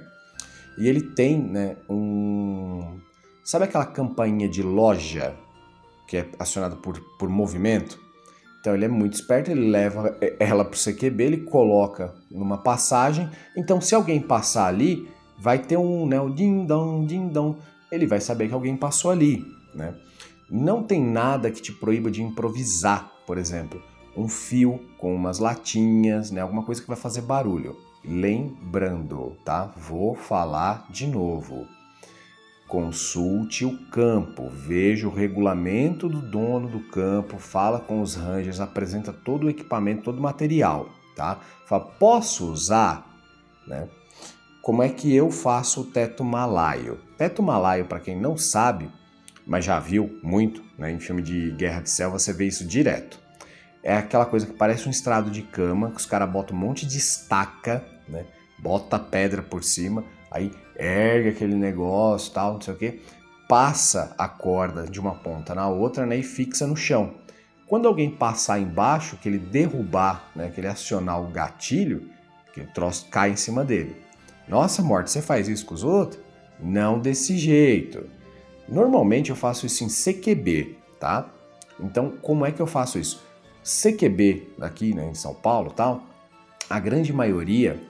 e 0.76 0.86
ele 0.86 1.00
tem, 1.00 1.40
né, 1.40 1.76
um 1.88 2.98
sabe 3.42 3.64
aquela 3.64 3.86
campainha 3.86 4.48
de 4.48 4.62
loja 4.62 5.34
que 6.06 6.16
é 6.16 6.28
acionada 6.38 6.76
por, 6.76 7.00
por 7.18 7.28
movimento? 7.28 7.98
Então 8.60 8.74
ele 8.74 8.86
é 8.86 8.88
muito 8.88 9.14
esperto, 9.14 9.50
ele 9.50 9.70
leva 9.70 10.16
ela 10.38 10.64
para 10.64 10.74
o 10.74 10.78
CQB, 10.78 11.22
ele 11.22 11.36
coloca 11.38 12.14
numa 12.30 12.58
passagem. 12.58 13.28
Então 13.56 13.80
se 13.80 13.94
alguém 13.94 14.20
passar 14.20 14.66
ali, 14.66 15.08
vai 15.38 15.58
ter 15.58 15.76
um, 15.76 16.06
né, 16.06 16.20
o 16.20 16.30
ding-dong, 16.30 17.06
ding-dong. 17.06 17.58
Ele 17.92 18.06
vai 18.06 18.20
saber 18.20 18.48
que 18.48 18.54
alguém 18.54 18.76
passou 18.76 19.10
ali, 19.10 19.44
né? 19.74 19.94
Não 20.50 20.82
tem 20.82 21.02
nada 21.02 21.50
que 21.50 21.62
te 21.62 21.72
proíba 21.72 22.10
de 22.10 22.22
improvisar, 22.22 23.10
por 23.26 23.38
exemplo, 23.38 23.82
um 24.16 24.28
fio 24.28 24.80
com 24.98 25.14
umas 25.14 25.38
latinhas, 25.38 26.30
né, 26.30 26.40
alguma 26.40 26.62
coisa 26.62 26.80
que 26.80 26.88
vai 26.88 26.96
fazer 26.96 27.22
barulho. 27.22 27.76
Lembrando, 28.04 29.36
tá? 29.44 29.72
Vou 29.76 30.14
falar 30.14 30.86
de 30.90 31.06
novo. 31.06 31.66
Consulte 32.68 33.64
o 33.64 33.78
campo, 33.88 34.48
veja 34.50 35.06
o 35.08 35.14
regulamento 35.14 36.08
do 36.08 36.20
dono 36.20 36.68
do 36.68 36.80
campo, 36.80 37.38
fala 37.38 37.80
com 37.80 38.00
os 38.00 38.14
rangers, 38.14 38.60
apresenta 38.60 39.12
todo 39.12 39.44
o 39.44 39.50
equipamento, 39.50 40.02
todo 40.02 40.18
o 40.18 40.22
material, 40.22 40.88
tá? 41.16 41.40
Fala, 41.66 41.84
posso 41.84 42.50
usar, 42.50 43.06
né? 43.66 43.88
Como 44.60 44.82
é 44.82 44.88
que 44.88 45.14
eu 45.14 45.30
faço 45.30 45.82
o 45.82 45.84
teto 45.84 46.24
malaio? 46.24 46.98
Teto 47.18 47.42
malaio, 47.42 47.84
para 47.84 48.00
quem 48.00 48.18
não 48.18 48.36
sabe, 48.36 48.90
mas 49.46 49.64
já 49.64 49.78
viu 49.78 50.18
muito, 50.22 50.62
né? 50.78 50.90
Em 50.90 51.00
filme 51.00 51.22
de 51.22 51.50
guerra 51.52 51.80
de 51.80 51.90
céu 51.90 52.10
você 52.10 52.32
vê 52.32 52.46
isso 52.46 52.66
direto. 52.66 53.18
É 53.82 53.96
aquela 53.96 54.24
coisa 54.24 54.46
que 54.46 54.52
parece 54.52 54.88
um 54.88 54.90
estrado 54.90 55.30
de 55.30 55.42
cama, 55.42 55.90
que 55.90 55.98
os 55.98 56.06
caras 56.06 56.30
botam 56.30 56.56
um 56.56 56.60
monte 56.60 56.86
de 56.86 56.96
estaca, 56.96 57.84
né? 58.08 58.24
Bota 58.58 58.98
pedra 58.98 59.42
por 59.42 59.62
cima, 59.62 60.04
aí 60.30 60.50
ergue 60.76 61.28
aquele 61.28 61.54
negócio, 61.54 62.32
tal, 62.32 62.54
não 62.54 62.60
sei 62.60 62.74
o 62.74 62.76
que, 62.76 63.02
passa 63.48 64.14
a 64.16 64.26
corda 64.26 64.84
de 64.84 64.98
uma 64.98 65.14
ponta 65.14 65.54
na 65.54 65.68
outra, 65.68 66.06
né, 66.06 66.16
e 66.16 66.22
fixa 66.22 66.66
no 66.66 66.76
chão. 66.76 67.14
Quando 67.66 67.88
alguém 67.88 68.10
passar 68.10 68.58
embaixo, 68.58 69.16
que 69.16 69.28
ele 69.28 69.38
derrubar, 69.38 70.30
né, 70.34 70.50
que 70.50 70.60
ele 70.60 70.66
acionar 70.66 71.20
o 71.20 71.28
gatilho, 71.28 72.08
que 72.52 72.60
o 72.60 72.66
troço 72.72 73.08
cai 73.10 73.30
em 73.30 73.36
cima 73.36 73.64
dele. 73.64 73.96
Nossa, 74.48 74.82
morte, 74.82 75.10
você 75.10 75.22
faz 75.22 75.48
isso 75.48 75.66
com 75.66 75.74
os 75.74 75.84
outros? 75.84 76.22
Não 76.60 76.98
desse 76.98 77.36
jeito. 77.36 78.06
Normalmente 78.68 79.30
eu 79.30 79.36
faço 79.36 79.66
isso 79.66 79.84
em 79.84 79.88
CQB, 79.88 80.76
tá? 80.98 81.28
Então, 81.78 82.12
como 82.22 82.46
é 82.46 82.52
que 82.52 82.60
eu 82.60 82.66
faço 82.66 82.98
isso? 82.98 83.22
CQB 83.62 84.54
daqui, 84.58 84.94
né, 84.94 85.08
em 85.08 85.14
São 85.14 85.34
Paulo, 85.34 85.70
tal, 85.70 86.02
a 86.68 86.78
grande 86.78 87.12
maioria 87.12 87.80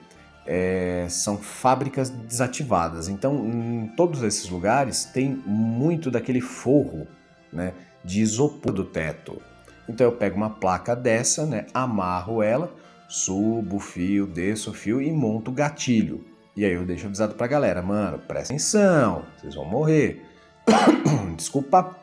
é, 0.45 1.05
são 1.09 1.37
fábricas 1.37 2.09
desativadas. 2.09 3.07
Então, 3.07 3.45
em 3.45 3.87
todos 3.95 4.23
esses 4.23 4.49
lugares 4.49 5.05
tem 5.05 5.29
muito 5.45 6.11
daquele 6.11 6.41
forro, 6.41 7.07
né, 7.51 7.73
de 8.03 8.21
isopor 8.21 8.71
do 8.71 8.83
teto. 8.83 9.41
Então 9.87 10.05
eu 10.05 10.13
pego 10.13 10.35
uma 10.35 10.49
placa 10.49 10.95
dessa, 10.95 11.45
né, 11.45 11.65
amarro 11.73 12.41
ela, 12.41 12.73
subo 13.07 13.77
o 13.77 13.79
fio, 13.79 14.25
desço 14.25 14.71
o 14.71 14.73
fio 14.73 15.01
e 15.01 15.11
monto 15.11 15.51
o 15.51 15.53
gatilho. 15.53 16.25
E 16.55 16.63
aí 16.63 16.73
eu 16.73 16.85
deixo 16.85 17.05
avisado 17.05 17.35
pra 17.35 17.47
galera, 17.47 17.81
mano, 17.81 18.17
presta 18.19 18.53
atenção, 18.53 19.25
vocês 19.37 19.55
vão 19.55 19.65
morrer. 19.65 20.34
Desculpa, 21.35 21.95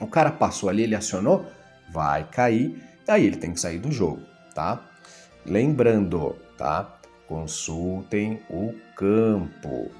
o 0.00 0.06
cara 0.06 0.30
passou 0.30 0.68
ali, 0.68 0.82
ele 0.82 0.94
acionou, 0.94 1.46
vai 1.92 2.24
cair, 2.24 2.82
aí 3.06 3.26
ele 3.26 3.36
tem 3.36 3.52
que 3.52 3.60
sair 3.60 3.78
do 3.78 3.90
jogo, 3.90 4.22
tá? 4.54 4.82
Lembrando, 5.44 6.36
tá? 6.56 6.98
Consultem 7.26 8.40
o 8.48 8.74
campo. 8.96 9.90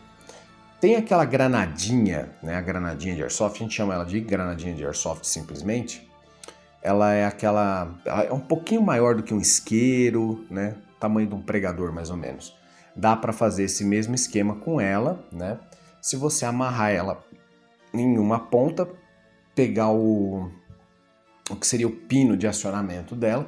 Tem 0.81 0.97
aquela 0.97 1.25
granadinha, 1.25 2.31
né? 2.43 2.57
A 2.57 2.61
granadinha 2.61 3.15
de 3.15 3.23
airsoft, 3.23 3.61
a 3.61 3.63
gente 3.63 3.75
chama 3.75 3.95
ela 3.95 4.05
de 4.05 4.19
granadinha 4.21 4.75
de 4.75 4.85
airsoft 4.85 5.27
simplesmente. 5.27 6.09
Ela 6.83 7.13
é 7.13 7.27
aquela, 7.27 7.95
ela 8.05 8.25
é 8.25 8.33
um 8.33 8.41
pouquinho 8.41 8.81
maior 8.81 9.15
do 9.15 9.23
que 9.23 9.35
um 9.35 9.41
isqueiro, 9.41 10.47
né? 10.51 10.77
Tamanho 10.99 11.29
de 11.29 11.35
um 11.35 11.43
pregador 11.43 11.93
mais 11.93 12.11
ou 12.11 12.17
menos. 12.17 12.57
Dá 12.97 13.15
para 13.15 13.33
fazer 13.33 13.65
esse 13.65 13.85
mesmo 13.85 14.15
esquema 14.15 14.57
com 14.57 14.81
ela, 14.81 15.23
né? 15.31 15.59
Se 16.01 16.17
você 16.17 16.47
amarrar 16.47 16.91
ela 16.91 17.23
em 17.93 18.19
uma 18.19 18.39
ponta, 18.39 18.89
pegar 19.55 19.91
o, 19.91 20.51
o 21.51 21.57
que 21.57 21.67
seria 21.67 21.87
o 21.87 21.97
pino 21.97 22.37
de 22.37 22.47
acionamento 22.47 23.15
dela 23.15 23.47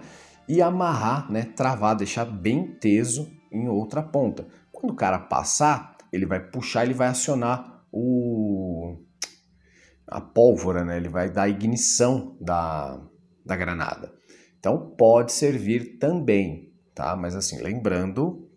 e 0.48 0.60
amarrar, 0.60 1.30
né, 1.30 1.44
travar, 1.44 1.96
deixar 1.96 2.24
bem 2.24 2.66
teso 2.66 3.30
em 3.50 3.68
outra 3.68 4.02
ponta. 4.02 4.46
Quando 4.70 4.92
o 4.92 4.96
cara 4.96 5.18
passar, 5.18 5.96
ele 6.12 6.26
vai 6.26 6.40
puxar, 6.40 6.84
ele 6.84 6.94
vai 6.94 7.08
acionar 7.08 7.84
o 7.92 8.96
a 10.06 10.20
pólvora, 10.20 10.84
né? 10.84 10.96
Ele 10.98 11.08
vai 11.08 11.30
dar 11.30 11.48
ignição 11.48 12.36
da, 12.40 13.00
da 13.44 13.56
granada. 13.56 14.12
Então 14.58 14.94
pode 14.96 15.32
servir 15.32 15.98
também, 15.98 16.72
tá? 16.94 17.16
Mas 17.16 17.34
assim, 17.34 17.62
lembrando, 17.62 18.48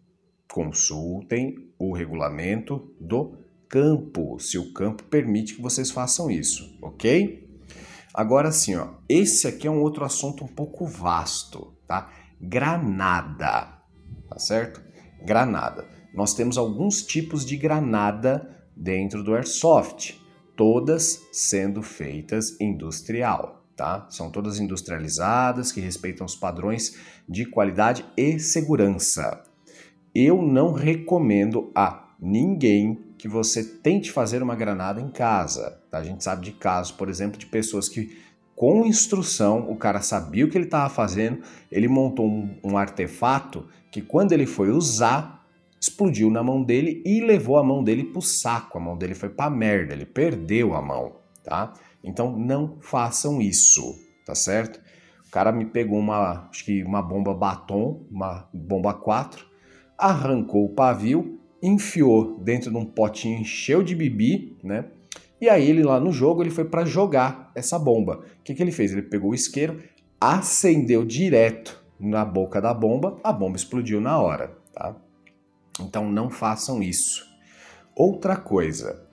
consultem 0.51 1.55
o 1.79 1.93
regulamento 1.93 2.93
do 2.99 3.37
campo, 3.69 4.39
se 4.39 4.57
o 4.57 4.73
campo 4.73 5.03
permite 5.03 5.55
que 5.55 5.61
vocês 5.61 5.91
façam 5.91 6.29
isso, 6.29 6.77
ok? 6.81 7.45
Agora 8.13 8.51
sim, 8.51 8.75
ó, 8.75 8.93
esse 9.09 9.47
aqui 9.47 9.67
é 9.67 9.71
um 9.71 9.81
outro 9.81 10.05
assunto 10.05 10.43
um 10.43 10.47
pouco 10.47 10.85
vasto, 10.85 11.73
tá? 11.87 12.09
Granada, 12.39 13.79
tá 14.29 14.39
certo? 14.39 14.81
Granada. 15.23 15.85
Nós 16.13 16.33
temos 16.33 16.57
alguns 16.57 17.01
tipos 17.01 17.45
de 17.45 17.57
granada 17.57 18.49
dentro 18.75 19.21
do 19.21 19.35
airsoft, 19.35 20.15
todas 20.55 21.21
sendo 21.31 21.81
feitas 21.81 22.59
industrial, 22.61 23.65
tá? 23.75 24.07
São 24.09 24.31
todas 24.31 24.59
industrializadas 24.59 25.71
que 25.71 25.81
respeitam 25.81 26.25
os 26.25 26.35
padrões 26.35 26.97
de 27.27 27.45
qualidade 27.45 28.05
e 28.15 28.39
segurança. 28.39 29.43
Eu 30.13 30.41
não 30.41 30.71
recomendo 30.71 31.69
a 31.75 32.15
ninguém 32.17 33.04
que 33.17 33.27
você 33.27 33.63
tente 33.63 34.11
fazer 34.11 34.43
uma 34.43 34.55
granada 34.55 35.01
em 35.01 35.09
casa. 35.09 35.79
Tá? 35.89 35.99
A 35.99 36.03
gente 36.03 36.23
sabe 36.23 36.45
de 36.45 36.51
casos, 36.51 36.91
por 36.91 37.09
exemplo, 37.09 37.37
de 37.37 37.45
pessoas 37.45 37.87
que 37.89 38.25
com 38.55 38.85
instrução, 38.85 39.69
o 39.69 39.75
cara 39.75 40.01
sabia 40.01 40.45
o 40.45 40.49
que 40.49 40.57
ele 40.57 40.65
estava 40.65 40.89
fazendo, 40.89 41.41
ele 41.69 41.87
montou 41.89 42.25
um, 42.25 42.57
um, 42.63 42.77
artefato 42.77 43.67
que 43.91 44.01
quando 44.01 44.31
ele 44.31 44.45
foi 44.45 44.69
usar, 44.71 45.45
explodiu 45.79 46.31
na 46.31 46.41
mão 46.41 46.63
dele 46.63 47.03
e 47.05 47.19
levou 47.19 47.57
a 47.57 47.63
mão 47.63 47.83
dele 47.83 48.05
pro 48.05 48.21
saco, 48.21 48.77
a 48.77 48.81
mão 48.81 48.97
dele 48.97 49.13
foi 49.13 49.29
pra 49.29 49.49
merda, 49.49 49.93
ele 49.93 50.05
perdeu 50.05 50.73
a 50.73 50.81
mão, 50.81 51.17
tá? 51.43 51.73
Então 52.01 52.37
não 52.37 52.77
façam 52.79 53.41
isso, 53.41 53.93
tá 54.25 54.33
certo? 54.33 54.79
O 55.27 55.31
cara 55.31 55.51
me 55.51 55.65
pegou 55.65 55.99
uma, 55.99 56.47
acho 56.49 56.63
que 56.63 56.81
uma 56.81 57.01
bomba 57.01 57.33
batom, 57.33 58.07
uma 58.09 58.47
bomba 58.53 58.93
4, 58.93 59.45
arrancou 59.97 60.63
o 60.63 60.73
pavio, 60.73 61.39
enfiou 61.65 62.37
dentro 62.39 62.71
de 62.71 62.77
um 62.77 62.85
potinho, 62.85 63.39
encheu 63.39 63.81
de 63.81 63.95
bibi, 63.95 64.57
né? 64.63 64.85
E 65.39 65.49
aí 65.49 65.69
ele 65.69 65.83
lá 65.83 65.99
no 65.99 66.11
jogo 66.11 66.41
ele 66.41 66.49
foi 66.49 66.65
para 66.65 66.85
jogar 66.85 67.51
essa 67.53 67.77
bomba. 67.77 68.23
O 68.39 68.43
que, 68.43 68.53
que 68.53 68.63
ele 68.63 68.71
fez? 68.71 68.91
Ele 68.91 69.01
pegou 69.01 69.31
o 69.31 69.35
isqueiro, 69.35 69.81
acendeu 70.19 71.03
direto 71.03 71.83
na 71.99 72.23
boca 72.23 72.61
da 72.61 72.73
bomba, 72.73 73.19
a 73.23 73.31
bomba 73.31 73.57
explodiu 73.57 73.99
na 73.99 74.19
hora, 74.19 74.57
tá? 74.73 74.95
Então 75.79 76.09
não 76.09 76.29
façam 76.29 76.81
isso. 76.81 77.25
Outra 77.95 78.35
coisa, 78.35 79.05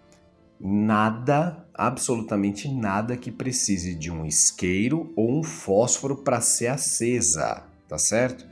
nada, 0.61 1.67
absolutamente 1.75 2.69
nada 2.69 3.17
que 3.17 3.31
precise 3.31 3.95
de 3.95 4.11
um 4.11 4.25
isqueiro 4.25 5.13
ou 5.17 5.39
um 5.39 5.43
fósforo 5.43 6.17
para 6.17 6.41
ser 6.41 6.69
acesa, 6.69 7.65
tá 7.89 7.99
certo? 7.99 8.47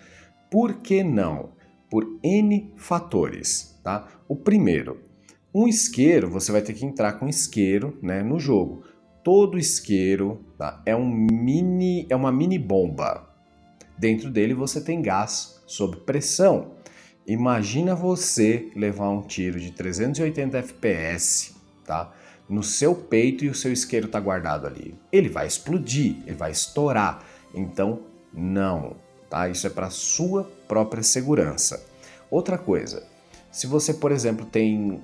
Por 0.50 0.75
que 0.75 1.04
não? 1.04 1.50
Por 1.88 2.19
N 2.23 2.73
fatores, 2.76 3.69
tá? 3.82 4.08
O 4.28 4.37
primeiro, 4.37 5.00
um 5.52 5.66
isqueiro, 5.66 6.30
você 6.30 6.52
vai 6.52 6.62
ter 6.62 6.75
que 6.75 6.87
entrar 6.87 7.14
com 7.14 7.28
isqueiro 7.28 7.99
né, 8.00 8.22
no 8.22 8.38
jogo. 8.38 8.84
Todo 9.25 9.58
isqueiro 9.58 10.44
tá, 10.56 10.80
é, 10.87 10.94
um 10.94 11.08
mini, 11.08 12.06
é 12.08 12.14
uma 12.14 12.30
mini 12.30 12.58
bomba. 12.58 13.28
Dentro 13.99 14.30
dele 14.30 14.54
você 14.54 14.80
tem 14.80 15.02
gás 15.02 15.60
sob 15.66 15.99
pressão. 15.99 16.72
Imagina 17.26 17.94
você 17.94 18.70
levar 18.75 19.10
um 19.10 19.22
tiro 19.22 19.60
de 19.60 19.72
380 19.72 20.62
fps 20.62 21.54
tá, 21.84 22.12
no 22.49 22.62
seu 22.62 22.94
peito 22.94 23.44
e 23.44 23.49
o 23.49 23.54
seu 23.54 23.72
isqueiro 23.72 24.06
está 24.06 24.18
guardado 24.18 24.66
ali. 24.66 24.94
Ele 25.12 25.28
vai 25.28 25.46
explodir, 25.46 26.16
ele 26.26 26.37
vai 26.37 26.50
estourar. 26.50 27.25
Então, 27.54 28.00
não. 28.32 28.96
Tá? 29.28 29.49
Isso 29.49 29.66
é 29.66 29.70
para 29.70 29.90
sua 29.90 30.44
própria 30.66 31.02
segurança. 31.02 31.84
Outra 32.30 32.56
coisa, 32.56 33.06
se 33.50 33.66
você, 33.66 33.95
por 33.95 34.12
exemplo, 34.12 34.47
tem 34.47 35.00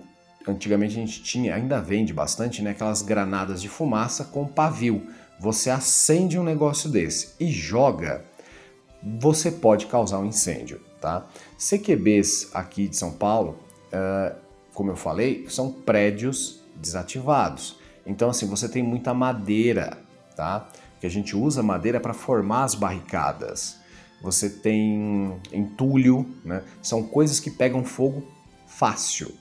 antigamente 0.47 0.97
a 0.97 1.01
gente 1.01 1.23
tinha, 1.23 1.55
ainda 1.55 1.81
vende 1.81 2.13
bastante, 2.13 2.63
né, 2.63 2.71
aquelas 2.71 3.03
granadas 3.03 3.61
de 3.61 3.69
fumaça 3.69 4.25
com 4.25 4.47
pavio. 4.47 5.07
Você 5.41 5.69
acende 5.69 6.39
um 6.39 6.45
negócio 6.45 6.89
desse 6.89 7.35
e 7.39 7.51
joga, 7.51 8.25
você 9.03 9.51
pode 9.51 9.87
causar 9.87 10.19
um 10.19 10.25
incêndio, 10.25 10.81
tá? 11.01 11.27
CQBs 11.59 12.51
aqui 12.55 12.89
de 12.89 12.97
São 12.97 13.13
Paulo, 13.13 13.59
uh, 13.93 14.35
como 14.73 14.91
eu 14.91 14.97
falei, 14.97 15.47
são 15.49 15.71
prédios 15.71 16.61
desativados. 16.77 17.77
Então, 18.07 18.31
assim, 18.31 18.47
você 18.47 18.69
tem 18.69 18.83
muita 18.83 19.13
madeira, 19.13 19.99
tá? 20.35 20.69
Que 21.01 21.07
a 21.07 21.11
gente 21.11 21.37
usa 21.37 21.63
madeira 21.63 22.01
para 22.01 22.15
formar 22.15 22.65
as 22.65 22.75
barricadas. 22.75 23.77
Você 24.23 24.49
tem 24.49 25.39
entulho, 25.53 26.27
né? 26.45 26.63
São 26.81 27.03
coisas 27.03 27.39
que 27.39 27.51
pegam 27.51 27.85
fogo 27.85 28.27
fácil, 28.79 29.35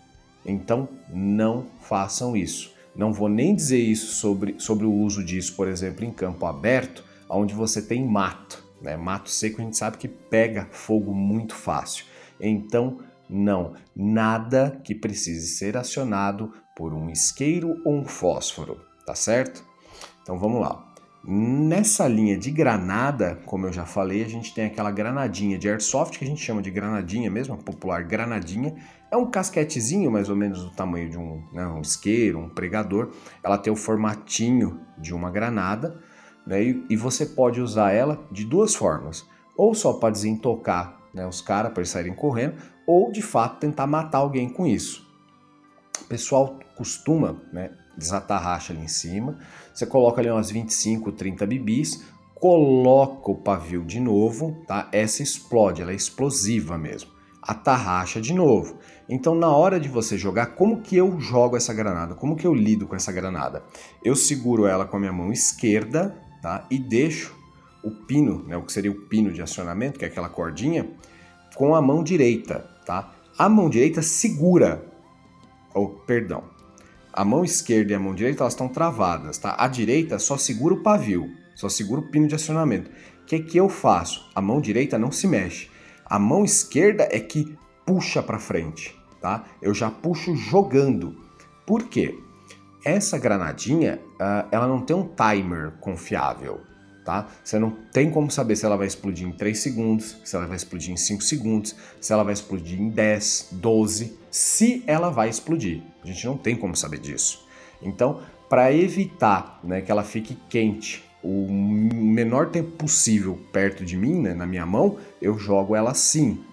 então 0.45 0.87
não 1.09 1.65
façam 1.81 2.35
isso. 2.35 2.73
Não 2.95 3.11
vou 3.11 3.27
nem 3.27 3.53
dizer 3.53 3.79
isso 3.79 4.13
sobre, 4.13 4.55
sobre 4.57 4.85
o 4.85 4.93
uso 4.93 5.23
disso, 5.23 5.55
por 5.55 5.67
exemplo, 5.67 6.05
em 6.05 6.11
campo 6.11 6.45
aberto, 6.45 7.03
onde 7.29 7.53
você 7.53 7.81
tem 7.81 8.07
mato. 8.07 8.63
Né? 8.81 8.95
Mato 8.95 9.29
seco 9.29 9.61
a 9.61 9.63
gente 9.65 9.77
sabe 9.77 9.97
que 9.97 10.07
pega 10.07 10.69
fogo 10.71 11.13
muito 11.13 11.53
fácil. 11.53 12.05
Então, 12.39 12.99
não, 13.29 13.73
nada 13.95 14.79
que 14.83 14.95
precise 14.95 15.47
ser 15.47 15.75
acionado 15.75 16.53
por 16.75 16.93
um 16.93 17.09
isqueiro 17.09 17.81
ou 17.83 17.95
um 17.95 18.05
fósforo, 18.05 18.79
tá 19.05 19.15
certo? 19.15 19.65
Então 20.21 20.39
vamos 20.39 20.61
lá. 20.61 20.93
Nessa 21.27 22.07
linha 22.07 22.37
de 22.37 22.51
granada, 22.51 23.41
como 23.47 23.65
eu 23.65 23.73
já 23.73 23.83
falei, 23.83 24.23
a 24.23 24.27
gente 24.27 24.53
tem 24.53 24.65
aquela 24.65 24.91
granadinha 24.91 25.57
de 25.57 25.67
airsoft, 25.67 26.19
que 26.19 26.23
a 26.23 26.27
gente 26.27 26.43
chama 26.43 26.61
de 26.61 26.69
granadinha 26.69 27.31
mesmo, 27.31 27.55
a 27.55 27.57
popular 27.57 28.03
granadinha. 28.03 28.75
É 29.09 29.17
um 29.17 29.25
casquetezinho 29.25 30.11
mais 30.11 30.29
ou 30.29 30.35
menos 30.35 30.63
do 30.63 30.69
tamanho 30.69 31.09
de 31.09 31.17
um, 31.17 31.43
né, 31.51 31.65
um 31.65 31.81
isqueiro, 31.81 32.37
um 32.37 32.49
pregador. 32.49 33.11
Ela 33.43 33.57
tem 33.57 33.73
o 33.73 33.75
formatinho 33.75 34.81
de 34.99 35.15
uma 35.15 35.31
granada, 35.31 35.99
né, 36.45 36.63
e, 36.63 36.85
e 36.91 36.95
você 36.95 37.25
pode 37.25 37.59
usar 37.59 37.91
ela 37.91 38.23
de 38.31 38.45
duas 38.45 38.75
formas. 38.75 39.25
Ou 39.57 39.73
só 39.73 39.93
para 39.93 40.11
desentocar 40.11 40.99
né, 41.11 41.25
os 41.25 41.41
caras 41.41 41.71
para 41.71 41.81
eles 41.81 41.89
saírem 41.89 42.13
correndo, 42.13 42.61
ou 42.85 43.11
de 43.11 43.23
fato 43.23 43.59
tentar 43.59 43.87
matar 43.87 44.19
alguém 44.19 44.47
com 44.47 44.67
isso. 44.67 45.03
O 46.01 46.05
pessoal 46.05 46.59
costuma 46.77 47.41
né, 47.51 47.71
desatar 47.97 48.41
racha 48.41 48.73
ali 48.73 48.83
em 48.83 48.87
cima. 48.87 49.37
Você 49.73 49.85
coloca 49.85 50.21
ali 50.21 50.29
umas 50.29 50.51
25, 50.51 51.11
30 51.11 51.45
bibis, 51.45 52.03
coloca 52.33 53.31
o 53.31 53.35
pavio 53.35 53.83
de 53.83 53.99
novo, 53.99 54.63
tá? 54.67 54.87
Essa 54.91 55.23
explode, 55.23 55.81
ela 55.81 55.91
é 55.91 55.95
explosiva 55.95 56.77
mesmo. 56.77 57.15
atarracha 57.41 58.19
de 58.19 58.33
novo. 58.33 58.79
Então, 59.07 59.35
na 59.35 59.49
hora 59.49 59.79
de 59.79 59.87
você 59.87 60.17
jogar, 60.17 60.47
como 60.55 60.81
que 60.81 60.97
eu 60.97 61.19
jogo 61.19 61.55
essa 61.55 61.71
granada? 61.75 62.15
Como 62.15 62.35
que 62.35 62.47
eu 62.47 62.55
lido 62.55 62.87
com 62.87 62.95
essa 62.95 63.11
granada? 63.11 63.63
Eu 64.03 64.15
seguro 64.15 64.65
ela 64.65 64.85
com 64.85 64.97
a 64.97 64.99
minha 64.99 65.13
mão 65.13 65.31
esquerda, 65.31 66.15
tá? 66.41 66.65
E 66.71 66.79
deixo 66.79 67.35
o 67.83 67.91
pino, 67.91 68.43
né, 68.47 68.57
o 68.57 68.63
que 68.63 68.73
seria 68.73 68.89
o 68.89 69.01
pino 69.01 69.31
de 69.31 69.43
acionamento, 69.43 69.99
que 69.99 70.05
é 70.05 70.07
aquela 70.07 70.27
cordinha, 70.27 70.89
com 71.55 71.75
a 71.75 71.81
mão 71.81 72.03
direita, 72.03 72.67
tá? 72.83 73.13
A 73.37 73.47
mão 73.47 73.69
direita 73.69 74.01
segura, 74.01 74.83
ou 75.73 75.85
oh, 75.85 75.89
perdão, 76.05 76.43
a 77.15 77.23
mão 77.23 77.45
esquerda 77.45 77.93
e 77.93 77.95
a 77.95 77.99
mão 77.99 78.13
direita 78.13 78.43
elas 78.43 78.51
estão 78.51 78.67
travadas, 78.67 79.37
tá? 79.37 79.55
A 79.57 79.69
direita 79.69 80.19
só 80.19 80.37
segura 80.37 80.73
o 80.73 80.83
pavio, 80.83 81.31
só 81.55 81.69
segura 81.69 82.01
o 82.01 82.11
pino 82.11 82.27
de 82.27 82.35
acionamento. 82.35 82.91
O 83.21 83.25
que 83.25 83.39
que 83.39 83.57
eu 83.57 83.69
faço? 83.69 84.29
A 84.35 84.41
mão 84.41 84.59
direita 84.59 84.99
não 84.99 85.13
se 85.13 85.25
mexe. 85.25 85.71
A 86.05 86.19
mão 86.19 86.43
esquerda 86.43 87.07
é 87.09 87.19
que 87.21 87.57
puxa 87.85 88.21
para 88.21 88.37
frente, 88.37 88.93
tá? 89.21 89.45
Eu 89.61 89.73
já 89.73 89.89
puxo 89.89 90.35
jogando. 90.35 91.15
Por 91.65 91.83
quê? 91.83 92.19
Essa 92.83 93.17
granadinha, 93.17 94.01
uh, 94.15 94.47
ela 94.51 94.67
não 94.67 94.81
tem 94.81 94.95
um 94.95 95.07
timer 95.07 95.71
confiável, 95.79 96.59
tá? 97.05 97.27
Você 97.43 97.59
não 97.59 97.69
tem 97.69 98.09
como 98.09 98.31
saber 98.31 98.55
se 98.55 98.65
ela 98.65 98.75
vai 98.75 98.87
explodir 98.87 99.27
em 99.27 99.31
3 99.31 99.57
segundos, 99.57 100.17
se 100.25 100.35
ela 100.35 100.47
vai 100.47 100.57
explodir 100.57 100.91
em 100.91 100.97
5 100.97 101.23
segundos, 101.23 101.75
se 102.01 102.11
ela 102.11 102.23
vai 102.23 102.33
explodir 102.33 102.81
em 102.81 102.89
10, 102.89 103.49
12, 103.51 104.17
se 104.31 104.83
ela 104.87 105.11
vai 105.11 105.29
explodir. 105.29 105.83
A 106.03 106.07
gente 106.07 106.25
não 106.25 106.35
tem 106.35 106.55
como 106.55 106.75
saber 106.75 106.99
disso. 106.99 107.45
Então, 107.81 108.21
para 108.49 108.73
evitar 108.73 109.59
né, 109.63 109.81
que 109.81 109.91
ela 109.91 110.03
fique 110.03 110.37
quente 110.49 111.03
o 111.23 111.47
menor 111.51 112.49
tempo 112.49 112.71
possível 112.71 113.39
perto 113.51 113.83
de 113.83 113.97
mim, 113.97 114.21
né, 114.21 114.33
na 114.33 114.45
minha 114.45 114.65
mão, 114.65 114.97
eu 115.21 115.37
jogo 115.37 115.75
ela 115.75 115.91
assim. 115.91 116.43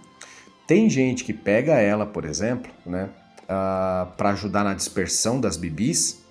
Tem 0.67 0.89
gente 0.89 1.25
que 1.25 1.33
pega 1.33 1.75
ela, 1.75 2.07
por 2.07 2.25
exemplo, 2.25 2.71
né, 2.87 3.05
uh, 3.05 3.47
ah, 3.49 4.13
para 4.17 4.31
ajudar 4.31 4.65
na 4.65 4.73
dispersão 4.73 5.41
das 5.41 5.57
bibis. 5.57 6.22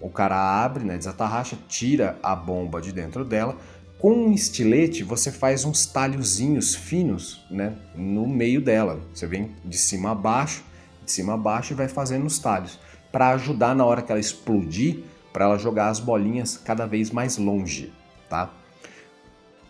O 0.00 0.08
cara 0.08 0.36
abre, 0.36 0.84
né, 0.84 0.96
desatarracha, 0.96 1.58
tira 1.68 2.18
a 2.22 2.34
bomba 2.36 2.80
de 2.80 2.92
dentro 2.92 3.24
dela. 3.24 3.56
Com 3.98 4.12
um 4.12 4.32
estilete, 4.32 5.02
você 5.02 5.32
faz 5.32 5.64
uns 5.64 5.86
talhozinhos 5.86 6.74
finos 6.74 7.44
né, 7.50 7.76
no 7.96 8.26
meio 8.26 8.60
dela. 8.60 9.00
Você 9.12 9.26
vem 9.26 9.50
de 9.64 9.76
cima 9.76 10.12
a 10.12 10.14
baixo, 10.14 10.62
de 11.04 11.10
cima 11.10 11.34
a 11.34 11.36
baixo 11.36 11.72
e 11.72 11.76
vai 11.76 11.88
fazendo 11.88 12.26
os 12.26 12.38
talhos. 12.38 12.78
Para 13.10 13.30
ajudar 13.30 13.74
na 13.74 13.84
hora 13.84 14.00
que 14.00 14.12
ela 14.12 14.20
explodir, 14.20 15.02
para 15.32 15.46
ela 15.46 15.58
jogar 15.58 15.88
as 15.88 15.98
bolinhas 15.98 16.56
cada 16.56 16.86
vez 16.86 17.10
mais 17.10 17.38
longe, 17.38 17.92
tá? 18.28 18.52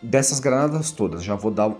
Dessas 0.03 0.39
granadas 0.41 0.93
todas, 0.93 1.25
já 1.25 1.35
vou 1.35 1.51
dar, 1.51 1.75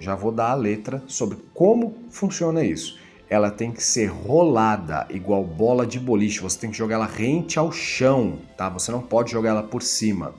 já 0.00 0.14
vou 0.14 0.32
dar 0.32 0.50
a 0.50 0.54
letra 0.54 1.02
sobre 1.06 1.38
como 1.54 1.94
funciona 2.10 2.64
isso. 2.64 2.98
Ela 3.30 3.50
tem 3.50 3.70
que 3.72 3.82
ser 3.82 4.06
rolada 4.06 5.06
igual 5.08 5.44
bola 5.44 5.86
de 5.86 5.98
boliche, 5.98 6.40
você 6.40 6.58
tem 6.58 6.70
que 6.70 6.76
jogar 6.76 6.96
ela 6.96 7.06
rente 7.06 7.58
ao 7.58 7.72
chão, 7.72 8.40
tá? 8.56 8.68
Você 8.68 8.90
não 8.90 9.00
pode 9.00 9.30
jogar 9.30 9.50
ela 9.50 9.62
por 9.62 9.82
cima. 9.82 10.34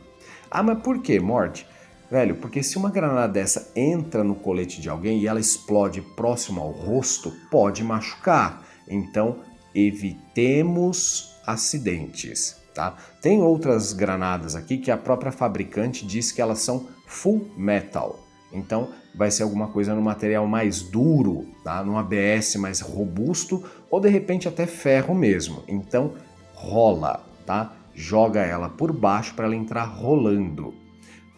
Ah, 0.52 0.62
mas 0.62 0.80
por 0.84 1.02
que, 1.02 1.20
Morte? 1.20 1.66
Velho, 2.12 2.36
porque 2.36 2.62
se 2.62 2.78
uma 2.78 2.92
granada 2.92 3.32
dessa 3.32 3.72
entra 3.74 4.24
no 4.24 4.36
colete 4.36 4.82
de 4.82 4.90
alguém 4.90 5.22
e 5.22 5.28
ela 5.28 5.40
explode 5.40 6.02
próximo 6.02 6.60
ao 6.62 6.70
rosto, 6.70 7.32
pode 7.50 7.84
machucar. 7.84 8.62
Então, 8.90 9.38
evitemos 9.74 11.40
acidentes 11.48 12.62
tá? 12.74 12.96
Tem 13.22 13.42
outras 13.42 13.94
granadas 13.94 14.56
aqui 14.56 14.78
que 14.78 14.92
a 14.92 14.98
própria 14.98 15.32
fabricante 15.32 16.06
diz 16.06 16.32
que 16.32 16.42
elas 16.42 16.60
são 16.60 16.88
full 17.06 17.50
metal. 17.58 18.21
Então 18.52 18.90
vai 19.14 19.32
ser 19.32 19.44
alguma 19.44 19.68
coisa 19.68 19.94
no 19.94 20.02
material 20.02 20.46
mais 20.48 20.82
duro, 20.82 21.46
tá? 21.64 21.84
Num 21.84 21.98
ABS 21.98 22.56
mais 22.56 22.80
robusto 22.82 23.64
ou 23.90 24.00
de 24.00 24.10
repente 24.10 24.48
até 24.48 24.66
ferro 24.66 25.14
mesmo. 25.16 25.64
Então 25.68 26.14
rola, 26.54 27.26
tá? 27.46 27.74
Joga 27.94 28.42
ela 28.42 28.70
por 28.70 28.92
baixo 28.92 29.34
para 29.34 29.46
ela 29.46 29.56
entrar 29.56 29.84
rolando. 29.84 30.74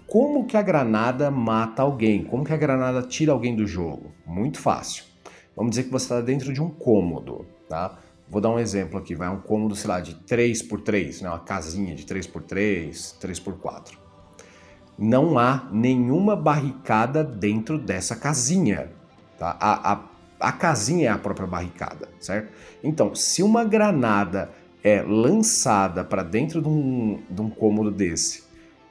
Como 0.08 0.46
que 0.46 0.56
a 0.56 0.62
granada 0.62 1.32
mata 1.32 1.82
alguém? 1.82 2.24
Como 2.24 2.44
que 2.44 2.54
a 2.54 2.58
granada 2.58 3.02
tira 3.02 3.32
alguém 3.32 3.56
do 3.56 3.66
jogo? 3.66 4.12
Muito 4.26 4.60
fácil. 4.60 5.06
Vamos 5.56 5.72
dizer 5.72 5.84
que 5.84 5.92
você 5.92 6.06
está 6.06 6.22
dentro 6.22 6.54
de 6.54 6.62
um 6.62 6.70
cômodo, 6.70 7.46
tá? 7.68 7.98
Vou 8.30 8.42
dar 8.42 8.50
um 8.50 8.60
exemplo 8.60 8.98
aqui, 8.98 9.14
vai 9.16 9.30
um 9.30 9.40
cômodo, 9.40 9.76
sei 9.76 9.88
lá, 9.88 10.00
de 10.00 10.16
3x3, 10.16 11.22
né? 11.22 11.30
uma 11.30 11.40
casinha 11.40 11.96
de 11.96 12.04
3x3, 12.04 13.18
3x4. 13.20 14.03
Não 14.98 15.38
há 15.40 15.68
nenhuma 15.72 16.36
barricada 16.36 17.24
dentro 17.24 17.78
dessa 17.78 18.16
casinha. 18.16 18.92
Tá? 19.38 19.58
A, 19.60 19.94
a, 19.94 20.00
a 20.40 20.52
casinha 20.52 21.10
é 21.10 21.12
a 21.12 21.18
própria 21.18 21.48
barricada, 21.48 22.10
certo? 22.20 22.52
Então, 22.84 23.16
se 23.16 23.42
uma 23.42 23.64
granada 23.64 24.52
é 24.84 25.02
lançada 25.02 26.04
para 26.04 26.24
dentro 26.24 26.62
de 26.62 26.68
um, 26.68 27.22
de 27.30 27.42
um 27.42 27.50
cômodo 27.50 27.90
desse, 27.90 28.44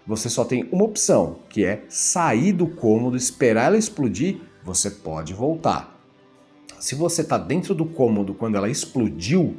você 0.06 0.28
só 0.28 0.44
tem 0.44 0.68
uma 0.72 0.84
opção, 0.84 1.38
que 1.48 1.64
é 1.64 1.84
sair 1.88 2.52
do 2.52 2.66
cômodo, 2.66 3.16
esperar 3.16 3.66
ela 3.66 3.78
explodir, 3.78 4.40
você 4.64 4.90
pode 4.90 5.32
voltar. 5.32 6.00
Se 6.78 6.94
você 6.96 7.22
está 7.22 7.38
dentro 7.38 7.74
do 7.74 7.84
cômodo 7.84 8.34
quando 8.34 8.56
ela 8.56 8.68
explodiu, 8.68 9.56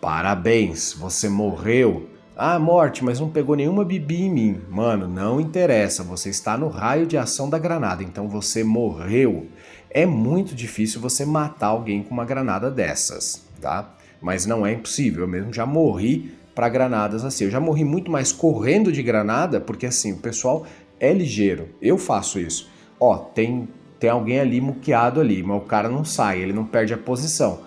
parabéns, 0.00 0.92
você 0.92 1.28
morreu. 1.28 2.08
Ah, 2.42 2.58
morte, 2.58 3.04
mas 3.04 3.20
não 3.20 3.28
pegou 3.28 3.54
nenhuma 3.54 3.84
bibi 3.84 4.22
em 4.22 4.30
mim. 4.30 4.60
Mano, 4.70 5.06
não 5.06 5.38
interessa, 5.38 6.02
você 6.02 6.30
está 6.30 6.56
no 6.56 6.68
raio 6.68 7.06
de 7.06 7.18
ação 7.18 7.50
da 7.50 7.58
granada, 7.58 8.02
então 8.02 8.30
você 8.30 8.64
morreu. 8.64 9.48
É 9.90 10.06
muito 10.06 10.54
difícil 10.54 11.02
você 11.02 11.26
matar 11.26 11.66
alguém 11.66 12.02
com 12.02 12.14
uma 12.14 12.24
granada 12.24 12.70
dessas, 12.70 13.44
tá? 13.60 13.94
Mas 14.22 14.46
não 14.46 14.66
é 14.66 14.72
impossível, 14.72 15.24
eu 15.24 15.28
mesmo 15.28 15.52
já 15.52 15.66
morri 15.66 16.32
para 16.54 16.70
granadas 16.70 17.26
assim. 17.26 17.44
Eu 17.44 17.50
já 17.50 17.60
morri 17.60 17.84
muito 17.84 18.10
mais 18.10 18.32
correndo 18.32 18.90
de 18.90 19.02
granada, 19.02 19.60
porque 19.60 19.84
assim, 19.84 20.12
o 20.12 20.18
pessoal 20.18 20.64
é 20.98 21.12
ligeiro. 21.12 21.68
Eu 21.78 21.98
faço 21.98 22.40
isso. 22.40 22.70
Ó, 22.98 23.18
tem 23.18 23.68
tem 23.98 24.08
alguém 24.08 24.40
ali 24.40 24.62
muqueado 24.62 25.20
ali, 25.20 25.42
mas 25.42 25.58
o 25.58 25.66
cara 25.66 25.90
não 25.90 26.06
sai, 26.06 26.40
ele 26.40 26.54
não 26.54 26.64
perde 26.64 26.94
a 26.94 26.96
posição. 26.96 27.60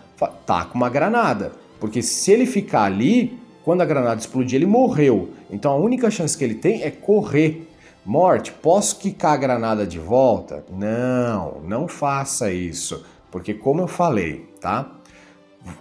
Tá 0.47 0.65
com 0.65 0.73
uma 0.79 0.89
granada. 0.89 1.51
Porque 1.79 2.01
se 2.01 2.31
ele 2.31 2.47
ficar 2.47 2.85
ali, 2.85 3.42
quando 3.63 3.81
a 3.81 3.85
granada 3.85 4.19
explodir, 4.19 4.55
ele 4.55 4.65
morreu. 4.65 5.29
Então 5.49 5.71
a 5.71 5.75
única 5.75 6.11
chance 6.11 6.37
que 6.37 6.43
ele 6.43 6.55
tem 6.55 6.83
é 6.83 6.91
correr. 6.91 7.67
Morte, 8.05 8.51
posso 8.51 8.99
quicar 8.99 9.33
a 9.33 9.37
granada 9.37 9.87
de 9.87 9.97
volta? 9.97 10.65
Não, 10.69 11.61
não 11.63 11.87
faça 11.87 12.51
isso. 12.51 13.05
Porque 13.31 13.53
como 13.53 13.81
eu 13.81 13.87
falei, 13.87 14.45
tá? 14.59 14.91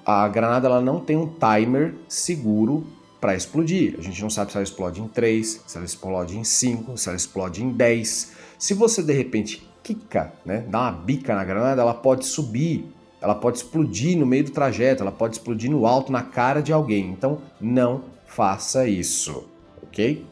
A 0.07 0.29
granada 0.29 0.69
ela 0.69 0.81
não 0.81 1.01
tem 1.01 1.17
um 1.17 1.27
timer 1.27 1.95
seguro 2.09 2.87
para 3.21 3.35
explodir. 3.35 3.97
A 3.99 4.03
gente 4.03 4.23
não 4.23 4.31
sabe 4.31 4.53
se 4.53 4.57
ela 4.57 4.65
explode 4.65 5.01
em 5.01 5.09
3, 5.09 5.63
se 5.67 5.77
ela 5.77 5.85
explode 5.85 6.39
em 6.39 6.45
5, 6.45 6.97
se 6.97 7.09
ela 7.09 7.17
explode 7.17 7.63
em 7.63 7.71
10. 7.73 8.33
Se 8.59 8.75
você 8.75 9.03
de 9.03 9.13
repente 9.13 9.69
quica, 9.83 10.33
né, 10.45 10.65
dá 10.69 10.83
uma 10.83 10.93
bica 10.93 11.35
na 11.35 11.45
granada, 11.45 11.83
ela 11.83 11.95
pode 11.95 12.25
subir, 12.25 12.87
ela 13.23 13.37
pode 13.37 13.59
explodir 13.59 14.19
no 14.19 14.27
meio 14.27 14.45
do 14.45 14.51
trajeto, 14.51 15.03
ela 15.03 15.13
pode 15.13 15.37
explodir 15.37 15.71
no 15.71 15.87
alto 15.87 16.11
na 16.11 16.23
cara 16.23 16.61
de 16.61 16.73
alguém. 16.73 17.11
Então 17.11 17.39
não 17.61 18.03
faça 18.27 18.87
isso, 18.87 19.45
ok? 19.83 20.27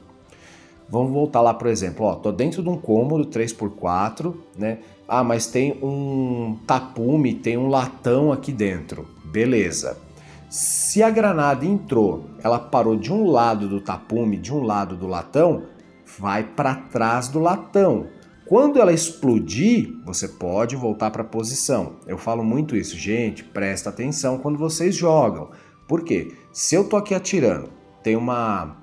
Vamos 0.88 1.12
voltar 1.12 1.40
lá, 1.40 1.54
por 1.54 1.68
exemplo, 1.68 2.04
ó, 2.04 2.16
tô 2.16 2.32
dentro 2.32 2.64
de 2.64 2.68
um 2.68 2.76
cômodo 2.76 3.26
3x4, 3.26 4.34
né? 4.58 4.78
Ah, 5.06 5.22
mas 5.22 5.46
tem 5.46 5.78
um 5.82 6.58
tapume, 6.66 7.32
tem 7.32 7.56
um 7.56 7.68
latão 7.68 8.32
aqui 8.32 8.50
dentro. 8.50 9.06
Beleza. 9.24 9.96
Se 10.48 11.00
a 11.00 11.10
granada 11.10 11.64
entrou, 11.64 12.24
ela 12.42 12.58
parou 12.58 12.96
de 12.96 13.12
um 13.12 13.30
lado 13.30 13.68
do 13.68 13.80
tapume, 13.80 14.36
de 14.36 14.52
um 14.52 14.64
lado 14.64 14.96
do 14.96 15.06
latão, 15.06 15.62
vai 16.18 16.42
para 16.42 16.74
trás 16.74 17.28
do 17.28 17.38
latão. 17.38 18.06
Quando 18.50 18.80
ela 18.80 18.92
explodir, 18.92 19.94
você 20.04 20.26
pode 20.26 20.74
voltar 20.74 21.12
para 21.12 21.22
a 21.22 21.24
posição. 21.24 22.00
Eu 22.04 22.18
falo 22.18 22.42
muito 22.42 22.74
isso, 22.74 22.98
gente, 22.98 23.44
presta 23.44 23.90
atenção 23.90 24.38
quando 24.38 24.58
vocês 24.58 24.92
jogam. 24.92 25.52
Por 25.86 26.02
quê? 26.02 26.34
Se 26.52 26.74
eu 26.74 26.82
tô 26.82 26.96
aqui 26.96 27.14
atirando, 27.14 27.70
tem 28.02 28.16
uma 28.16 28.76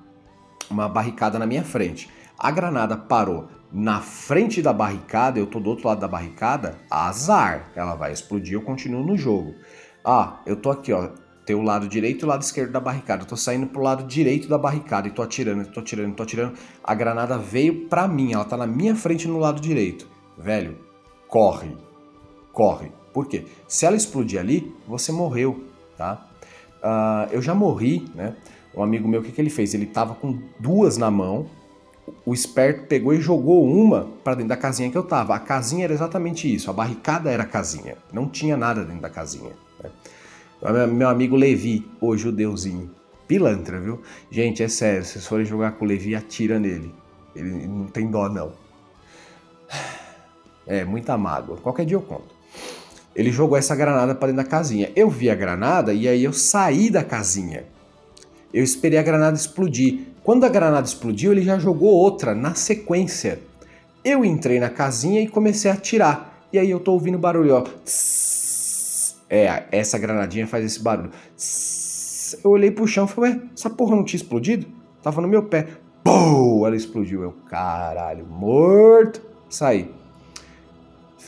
uma 0.72 0.88
barricada 0.88 1.38
na 1.38 1.46
minha 1.46 1.66
frente. 1.66 2.10
A 2.40 2.50
granada 2.50 2.96
parou 2.96 3.50
na 3.70 4.00
frente 4.00 4.62
da 4.62 4.72
barricada, 4.72 5.38
eu 5.38 5.46
tô 5.46 5.60
do 5.60 5.70
outro 5.70 5.90
lado 5.90 6.00
da 6.00 6.08
barricada, 6.08 6.78
azar, 6.90 7.70
ela 7.76 7.94
vai 7.94 8.14
explodir, 8.14 8.54
eu 8.54 8.62
continuo 8.62 9.06
no 9.06 9.18
jogo. 9.18 9.54
Ah, 10.02 10.40
eu 10.46 10.56
tô 10.56 10.72
aqui, 10.72 10.94
ó, 10.94 11.10
tem 11.48 11.56
o 11.56 11.62
lado 11.62 11.88
direito 11.88 12.24
e 12.24 12.26
o 12.26 12.28
lado 12.28 12.42
esquerdo 12.42 12.74
da 12.74 12.80
barricada. 12.82 13.24
Eu 13.24 13.28
tô 13.28 13.38
saindo 13.38 13.68
pro 13.68 13.82
lado 13.82 14.04
direito 14.04 14.50
da 14.50 14.58
barricada 14.58 15.08
e 15.08 15.12
tô 15.12 15.22
atirando, 15.22 15.66
tô 15.70 15.80
atirando, 15.80 16.14
tô 16.14 16.24
atirando. 16.24 16.54
A 16.84 16.94
granada 16.94 17.38
veio 17.38 17.88
pra 17.88 18.06
mim, 18.06 18.34
ela 18.34 18.44
tá 18.44 18.58
na 18.58 18.68
minha 18.68 18.94
frente 18.94 19.30
no 19.30 19.40
lado 19.40 19.62
direito. 19.62 20.06
Velho, 20.38 20.78
corre. 21.30 21.72
Corre. 22.52 22.92
Por 23.14 23.28
quê? 23.28 23.46
Se 23.66 23.86
ela 23.86 23.96
explodir 23.96 24.42
ali, 24.42 24.76
você 24.86 25.14
morreu, 25.14 25.64
tá? 25.98 26.28
Uh, 26.84 27.32
eu 27.32 27.42
já 27.42 27.56
morri, 27.56 28.06
né? 28.14 28.36
Um 28.76 28.84
amigo 28.84 29.08
meu, 29.08 29.22
o 29.22 29.24
que, 29.24 29.32
que 29.32 29.40
ele 29.40 29.50
fez? 29.50 29.74
Ele 29.74 29.86
tava 29.86 30.16
com 30.16 30.38
duas 30.60 30.98
na 30.98 31.10
mão, 31.10 31.50
o 32.26 32.34
esperto 32.34 32.88
pegou 32.88 33.14
e 33.14 33.22
jogou 33.22 33.66
uma 33.66 34.10
para 34.22 34.36
dentro 34.36 34.50
da 34.50 34.58
casinha 34.58 34.92
que 34.92 34.98
eu 34.98 35.04
tava. 35.04 35.34
A 35.34 35.40
casinha 35.40 35.86
era 35.86 35.94
exatamente 35.94 36.54
isso, 36.54 36.70
a 36.70 36.74
barricada 36.74 37.32
era 37.32 37.44
a 37.44 37.48
casinha. 37.48 37.96
Não 38.12 38.28
tinha 38.28 38.58
nada 38.58 38.84
dentro 38.84 39.02
da 39.02 39.10
casinha. 39.10 39.54
Né? 39.82 39.90
Meu 40.92 41.08
amigo 41.08 41.36
Levi, 41.36 41.86
o 42.02 42.18
judeuzinho, 42.18 42.90
pilantra, 43.28 43.80
viu? 43.80 44.02
Gente, 44.32 44.64
é 44.64 44.68
sério, 44.68 45.06
se 45.06 45.14
vocês 45.14 45.28
forem 45.28 45.46
jogar 45.46 45.74
com 45.74 45.86
o 45.86 45.88
Levi, 45.88 46.16
atira 46.16 46.60
nele. 46.60 46.94
Ele 47.36 47.68
não 47.68 47.86
tem 47.86 48.10
dó, 48.10 48.28
não. 48.30 48.52
É, 50.70 50.84
muita 50.84 51.18
mágoa. 51.18 51.56
Qualquer 51.56 51.86
dia 51.86 51.96
eu 51.96 52.02
conto. 52.02 52.36
Ele 53.16 53.32
jogou 53.32 53.58
essa 53.58 53.74
granada 53.74 54.14
para 54.14 54.28
dentro 54.28 54.44
da 54.44 54.50
casinha. 54.50 54.92
Eu 54.98 55.10
vi 55.10 55.30
a 55.30 55.34
granada 55.34 55.94
e 55.94 56.10
aí 56.10 56.22
eu 56.22 56.34
saí 56.34 56.90
da 56.90 57.06
casinha. 57.06 57.64
Eu 58.54 58.62
esperei 58.66 59.00
a 59.00 59.02
granada 59.02 59.38
explodir. 59.38 60.02
Quando 60.26 60.44
a 60.44 60.50
granada 60.50 60.86
explodiu, 60.86 61.32
ele 61.32 61.42
já 61.42 61.58
jogou 61.58 61.90
outra 61.90 62.36
na 62.36 62.54
sequência. 62.54 63.40
Eu 64.04 64.26
entrei 64.26 64.60
na 64.60 64.70
casinha 64.70 65.22
e 65.22 65.28
comecei 65.30 65.72
a 65.72 65.74
atirar. 65.74 66.46
E 66.52 66.60
aí 66.60 66.70
eu 66.70 66.82
tô 66.82 66.92
ouvindo 66.92 67.18
barulho, 67.18 67.56
ó. 67.56 67.64
É, 69.30 69.66
essa 69.72 69.98
granadinha 69.98 70.48
faz 70.48 70.64
esse 70.64 70.82
barulho. 70.82 71.12
Eu 72.44 72.52
olhei 72.52 72.72
pro 72.72 72.88
chão 72.88 73.06
e 73.06 73.08
falei, 73.08 73.32
ué, 73.32 73.42
essa 73.54 73.70
porra 73.70 73.96
não 73.96 74.04
tinha 74.04 74.18
explodido? 74.18 74.68
Tava 75.02 75.22
no 75.22 75.28
meu 75.28 75.44
pé. 75.44 75.68
Pum! 76.04 76.66
Ela 76.66 76.76
explodiu. 76.76 77.24
Eu, 77.24 77.32
caralho, 77.50 78.26
morto. 78.26 79.22
Saí. 79.50 79.94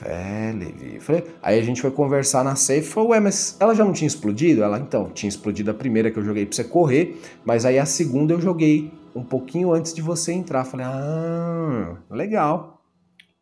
É, 0.05 0.53
Levi. 0.53 0.99
Falei, 0.99 1.25
aí 1.41 1.59
a 1.59 1.63
gente 1.63 1.81
foi 1.81 1.91
conversar 1.91 2.43
na 2.43 2.55
safe. 2.55 2.83
Falei, 2.83 3.09
ué, 3.12 3.19
mas 3.19 3.57
ela 3.59 3.75
já 3.75 3.83
não 3.83 3.91
tinha 3.91 4.07
explodido? 4.07 4.63
Ela, 4.63 4.79
então, 4.79 5.09
tinha 5.09 5.27
explodido 5.27 5.71
a 5.71 5.73
primeira 5.73 6.09
que 6.09 6.17
eu 6.17 6.23
joguei 6.23 6.45
pra 6.45 6.55
você 6.55 6.63
correr, 6.63 7.21
mas 7.43 7.65
aí 7.65 7.77
a 7.77 7.85
segunda 7.85 8.33
eu 8.33 8.41
joguei 8.41 8.91
um 9.15 9.23
pouquinho 9.23 9.73
antes 9.73 9.93
de 9.93 10.01
você 10.01 10.31
entrar. 10.31 10.63
Falei, 10.63 10.85
ah, 10.85 11.97
legal. 12.09 12.81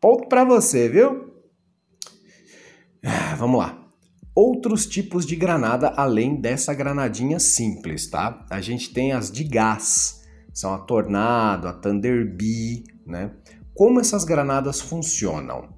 Ponto 0.00 0.28
pra 0.28 0.44
você, 0.44 0.88
viu? 0.88 1.32
Ah, 3.04 3.36
vamos 3.36 3.60
lá. 3.60 3.87
Outros 4.40 4.86
tipos 4.86 5.26
de 5.26 5.34
granada 5.34 5.88
além 5.96 6.40
dessa 6.40 6.72
granadinha 6.72 7.40
simples, 7.40 8.08
tá? 8.08 8.46
A 8.48 8.60
gente 8.60 8.94
tem 8.94 9.12
as 9.12 9.32
de 9.32 9.42
gás. 9.42 10.22
São 10.54 10.72
a 10.72 10.78
Tornado, 10.78 11.66
a 11.66 11.72
Thunder 11.72 12.24
Bee, 12.36 12.84
né? 13.04 13.32
Como 13.74 13.98
essas 13.98 14.22
granadas 14.22 14.80
funcionam? 14.80 15.76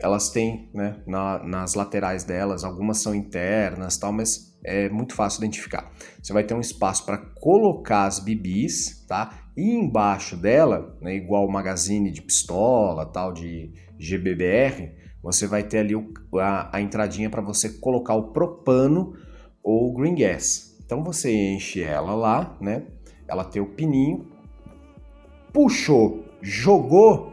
elas 0.00 0.30
têm 0.30 0.70
né, 0.72 0.96
na, 1.06 1.42
nas 1.44 1.74
laterais 1.74 2.24
delas, 2.24 2.64
algumas 2.64 2.98
são 2.98 3.14
internas 3.14 3.96
tal, 3.96 4.12
mas 4.12 4.56
é 4.64 4.88
muito 4.88 5.14
fácil 5.14 5.40
identificar. 5.40 5.90
Você 6.22 6.32
vai 6.32 6.44
ter 6.44 6.54
um 6.54 6.60
espaço 6.60 7.04
para 7.04 7.18
colocar 7.18 8.04
as 8.04 8.18
bibis, 8.18 9.04
tá? 9.06 9.50
E 9.56 9.74
embaixo 9.74 10.36
dela, 10.36 10.96
né, 11.00 11.14
igual 11.14 11.46
o 11.46 11.52
magazine 11.52 12.10
de 12.10 12.22
pistola, 12.22 13.06
tal, 13.06 13.32
de 13.32 13.72
GBBR, 13.98 14.94
você 15.22 15.46
vai 15.46 15.62
ter 15.62 15.78
ali 15.78 15.94
o, 15.94 16.12
a, 16.38 16.76
a 16.76 16.80
entradinha 16.80 17.28
para 17.28 17.42
você 17.42 17.68
colocar 17.68 18.14
o 18.14 18.32
propano 18.32 19.14
ou 19.62 19.92
green 19.94 20.14
gas. 20.14 20.76
Então 20.84 21.02
você 21.02 21.32
enche 21.32 21.82
ela 21.82 22.14
lá, 22.14 22.56
né? 22.60 22.84
Ela 23.26 23.44
tem 23.44 23.60
o 23.60 23.66
pininho, 23.66 24.26
puxou, 25.52 26.24
jogou, 26.40 27.32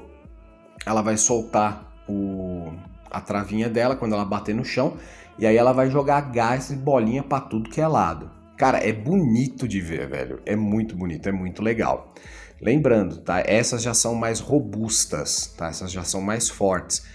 ela 0.85 1.01
vai 1.01 1.15
soltar 1.15 1.93
o, 2.07 2.73
a 3.09 3.21
travinha 3.21 3.69
dela 3.69 3.95
quando 3.95 4.13
ela 4.13 4.25
bater 4.25 4.53
no 4.53 4.65
chão. 4.65 4.97
E 5.37 5.45
aí 5.45 5.57
ela 5.57 5.73
vai 5.73 5.89
jogar 5.89 6.31
gás 6.31 6.69
e 6.69 6.75
bolinha 6.75 7.23
para 7.23 7.41
tudo 7.41 7.69
que 7.69 7.81
é 7.81 7.87
lado. 7.87 8.31
Cara, 8.57 8.77
é 8.77 8.93
bonito 8.93 9.67
de 9.67 9.81
ver, 9.81 10.07
velho. 10.07 10.41
É 10.45 10.55
muito 10.55 10.95
bonito, 10.95 11.27
é 11.27 11.31
muito 11.31 11.61
legal. 11.61 12.13
Lembrando, 12.61 13.17
tá? 13.17 13.43
Essas 13.45 13.81
já 13.83 13.93
são 13.93 14.15
mais 14.15 14.39
robustas, 14.39 15.53
tá? 15.57 15.67
Essas 15.67 15.91
já 15.91 16.03
são 16.03 16.21
mais 16.21 16.49
fortes. 16.49 17.05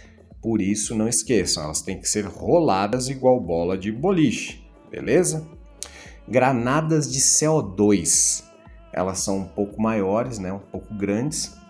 Por 0.42 0.60
isso, 0.60 0.94
não 0.94 1.06
esqueçam, 1.06 1.64
elas 1.64 1.82
têm 1.82 2.00
que 2.00 2.08
ser 2.08 2.24
roladas 2.24 3.08
igual 3.08 3.40
bola 3.40 3.76
de 3.76 3.92
boliche, 3.92 4.64
beleza? 4.90 5.46
Granadas 6.26 7.10
de 7.10 7.20
CO2. 7.20 8.44
Elas 8.92 9.18
são 9.20 9.38
um 9.38 9.44
pouco 9.44 9.80
maiores, 9.80 10.38
né? 10.38 10.52
Um 10.52 10.58
pouco 10.58 10.94
grandes 10.94 11.60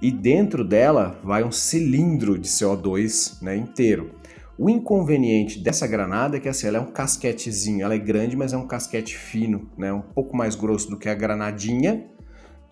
e 0.00 0.10
dentro 0.10 0.64
dela 0.64 1.18
vai 1.22 1.42
um 1.42 1.50
cilindro 1.50 2.38
de 2.38 2.48
CO2 2.48 3.42
né, 3.42 3.56
inteiro. 3.56 4.12
O 4.56 4.68
inconveniente 4.68 5.60
dessa 5.60 5.86
granada 5.86 6.36
é 6.36 6.40
que 6.40 6.48
assim, 6.48 6.66
ela 6.66 6.78
é 6.78 6.80
um 6.80 6.90
casquetezinho, 6.90 7.84
ela 7.84 7.94
é 7.94 7.98
grande, 7.98 8.36
mas 8.36 8.52
é 8.52 8.56
um 8.56 8.66
casquete 8.66 9.16
fino, 9.16 9.70
né, 9.76 9.92
um 9.92 10.00
pouco 10.00 10.36
mais 10.36 10.54
grosso 10.54 10.90
do 10.90 10.98
que 10.98 11.08
a 11.08 11.14
granadinha, 11.14 12.06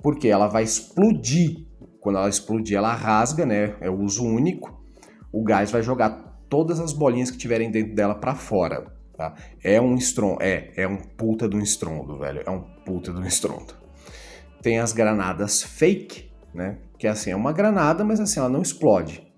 porque 0.02 0.28
ela 0.28 0.48
vai 0.48 0.64
explodir. 0.64 1.64
Quando 2.00 2.18
ela 2.18 2.28
explodir, 2.28 2.76
ela 2.76 2.94
rasga, 2.94 3.46
né, 3.46 3.76
é 3.80 3.90
o 3.90 4.00
uso 4.00 4.24
único. 4.24 4.84
O 5.36 5.44
gás 5.44 5.70
vai 5.70 5.82
jogar 5.82 6.40
todas 6.48 6.80
as 6.80 6.94
bolinhas 6.94 7.30
que 7.30 7.36
tiverem 7.36 7.70
dentro 7.70 7.94
dela 7.94 8.14
para 8.14 8.34
fora. 8.34 8.86
Tá? 9.14 9.34
É 9.62 9.78
um 9.78 9.94
estrondo, 9.94 10.42
é, 10.42 10.72
é 10.74 10.88
um 10.88 10.96
puta 10.96 11.46
do 11.46 11.58
estrondo, 11.58 12.18
velho, 12.18 12.42
é 12.46 12.50
um 12.50 12.62
puta 12.86 13.12
do 13.12 13.22
estrondo. 13.22 13.74
Tem 14.62 14.78
as 14.78 14.94
granadas 14.94 15.62
fake, 15.62 16.30
né? 16.54 16.78
Que 16.98 17.06
é 17.06 17.10
assim, 17.10 17.32
é 17.32 17.36
uma 17.36 17.52
granada, 17.52 18.02
mas 18.02 18.18
assim, 18.18 18.40
ela 18.40 18.48
não 18.48 18.62
explode. 18.62 19.30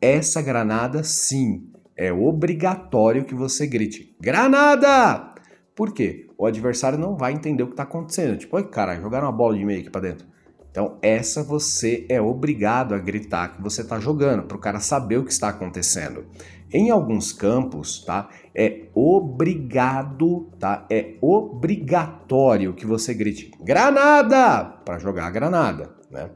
Essa 0.00 0.40
granada, 0.40 1.04
sim, 1.04 1.70
é 1.94 2.10
obrigatório 2.10 3.26
que 3.26 3.34
você 3.34 3.66
grite: 3.66 4.16
Granada! 4.18 5.34
Por 5.76 5.92
quê? 5.92 6.26
O 6.38 6.46
adversário 6.46 6.98
não 6.98 7.18
vai 7.18 7.34
entender 7.34 7.64
o 7.64 7.66
que 7.66 7.74
está 7.74 7.82
acontecendo. 7.82 8.38
Tipo, 8.38 8.56
oi, 8.56 8.66
cara, 8.66 8.98
jogaram 8.98 9.26
uma 9.26 9.36
bola 9.36 9.58
de 9.58 9.64
meio 9.64 9.80
aqui 9.80 9.90
para 9.90 10.08
dentro. 10.08 10.26
Então, 10.74 10.98
essa 11.00 11.40
você 11.44 12.04
é 12.08 12.20
obrigado 12.20 12.96
a 12.96 12.98
gritar 12.98 13.54
que 13.54 13.62
você 13.62 13.82
está 13.82 14.00
jogando, 14.00 14.42
para 14.42 14.56
o 14.56 14.60
cara 14.60 14.80
saber 14.80 15.18
o 15.18 15.24
que 15.24 15.30
está 15.30 15.48
acontecendo. 15.48 16.26
Em 16.72 16.90
alguns 16.90 17.32
campos, 17.32 18.04
tá? 18.04 18.28
É 18.52 18.88
obrigado, 18.92 20.50
tá? 20.58 20.84
É 20.90 21.14
obrigatório 21.20 22.74
que 22.74 22.84
você 22.84 23.14
grite 23.14 23.52
granada 23.62 24.64
para 24.84 24.98
jogar 24.98 25.26
a 25.26 25.30
granada, 25.30 25.94
né? 26.10 26.30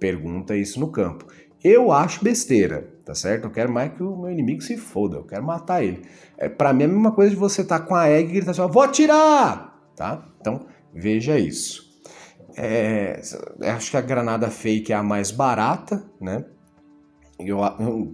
Pergunta 0.00 0.56
isso 0.56 0.80
no 0.80 0.90
campo. 0.90 1.26
Eu 1.62 1.92
acho 1.92 2.24
besteira, 2.24 2.90
tá 3.04 3.14
certo? 3.14 3.44
Eu 3.44 3.50
quero 3.50 3.70
mais 3.70 3.92
que 3.92 4.02
o 4.02 4.16
meu 4.16 4.30
inimigo 4.30 4.62
se 4.62 4.78
foda, 4.78 5.18
eu 5.18 5.24
quero 5.24 5.44
matar 5.44 5.84
ele. 5.84 6.00
É, 6.38 6.48
para 6.48 6.72
mim 6.72 6.84
é 6.84 6.86
a 6.86 6.88
mesma 6.88 7.12
coisa 7.12 7.32
de 7.32 7.36
você 7.36 7.60
estar 7.60 7.80
tá 7.80 7.84
com 7.84 7.94
a 7.94 8.08
egg 8.08 8.30
e 8.30 8.32
gritar 8.36 8.52
assim, 8.52 8.66
vou 8.72 8.82
atirar! 8.82 9.78
Tá? 9.94 10.24
Então, 10.40 10.64
veja 10.94 11.38
isso. 11.38 11.91
É, 12.56 13.20
acho 13.74 13.90
que 13.90 13.96
a 13.96 14.00
granada 14.00 14.50
fake 14.50 14.92
é 14.92 14.96
a 14.96 15.02
mais 15.02 15.30
barata, 15.30 16.04
né? 16.20 16.44
Eu, 17.38 17.58
eu, 17.80 18.12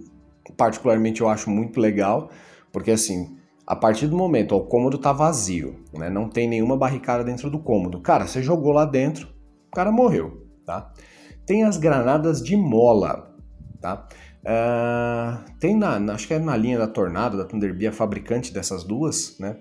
particularmente 0.55 1.21
eu 1.21 1.29
acho 1.29 1.49
muito 1.49 1.79
legal, 1.79 2.29
porque 2.71 2.91
assim, 2.91 3.37
a 3.67 3.75
partir 3.75 4.07
do 4.07 4.15
momento, 4.15 4.53
ó, 4.53 4.57
o 4.57 4.65
cômodo 4.65 4.97
tá 4.97 5.11
vazio, 5.13 5.83
né? 5.93 6.09
Não 6.09 6.27
tem 6.27 6.47
nenhuma 6.47 6.75
barricada 6.75 7.23
dentro 7.23 7.49
do 7.49 7.59
cômodo. 7.59 8.01
Cara, 8.01 8.25
você 8.25 8.41
jogou 8.41 8.71
lá 8.71 8.85
dentro, 8.85 9.27
o 9.67 9.75
cara 9.75 9.91
morreu, 9.91 10.47
tá? 10.65 10.91
Tem 11.45 11.63
as 11.63 11.77
granadas 11.77 12.41
de 12.41 12.55
mola, 12.55 13.35
tá? 13.81 14.07
Uh, 14.39 15.51
tem 15.59 15.75
na, 15.75 15.97
acho 16.13 16.27
que 16.27 16.33
é 16.33 16.39
na 16.39 16.55
linha 16.55 16.77
da 16.77 16.87
Tornado, 16.87 17.37
da 17.37 17.45
Thunderbee, 17.45 17.87
a 17.87 17.91
fabricante 17.91 18.53
dessas 18.53 18.83
duas, 18.83 19.37
né? 19.39 19.57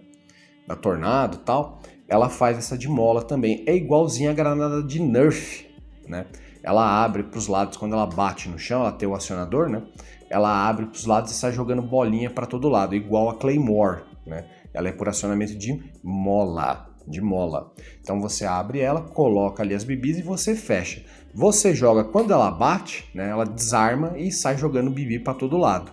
Da 0.66 0.76
Tornado 0.76 1.38
tal. 1.38 1.80
Ela 2.09 2.29
faz 2.29 2.57
essa 2.57 2.77
de 2.77 2.88
mola 2.88 3.23
também. 3.23 3.62
É 3.66 3.77
igualzinha 3.77 4.31
a 4.31 4.35
granada 4.35 4.83
de 4.83 5.01
Nerf, 5.01 5.66
né? 6.07 6.27
Ela 6.62 7.05
abre 7.05 7.23
para 7.23 7.38
os 7.38 7.47
lados 7.47 7.77
quando 7.77 7.92
ela 7.92 8.07
bate 8.07 8.49
no 8.49 8.59
chão, 8.59 8.81
ela 8.81 8.92
tem 8.92 9.09
o 9.09 9.14
acionador, 9.14 9.68
né? 9.68 9.83
Ela 10.31 10.68
abre 10.68 10.87
para 10.87 10.97
os 10.97 11.07
lados 11.07 11.31
e 11.31 11.35
sai 11.35 11.53
jogando 11.53 11.83
bolinha 11.83 12.31
para 12.31 12.47
todo 12.47 12.68
lado, 12.68 12.94
igual 12.94 13.31
a 13.31 13.37
Claymore, 13.37 14.03
né? 14.27 14.44
Ela 14.75 14.88
é 14.88 14.92
por 14.92 15.09
acionamento 15.09 15.55
de 15.55 15.83
mola, 16.03 16.88
de 17.07 17.21
mola. 17.21 17.73
Então 18.01 18.21
você 18.21 18.44
abre 18.44 18.81
ela, 18.81 19.03
coloca 19.03 19.62
ali 19.62 19.75
as 19.75 19.85
bebês 19.85 20.18
e 20.18 20.23
você 20.23 20.55
fecha. 20.55 21.03
Você 21.35 21.75
joga 21.75 22.05
quando 22.05 22.33
ela 22.33 22.51
bate, 22.51 23.09
né, 23.14 23.31
ela 23.31 23.44
desarma 23.44 24.18
e 24.18 24.31
sai 24.33 24.57
jogando 24.57 24.90
bibi 24.90 25.18
para 25.18 25.35
todo 25.35 25.57
lado. 25.57 25.92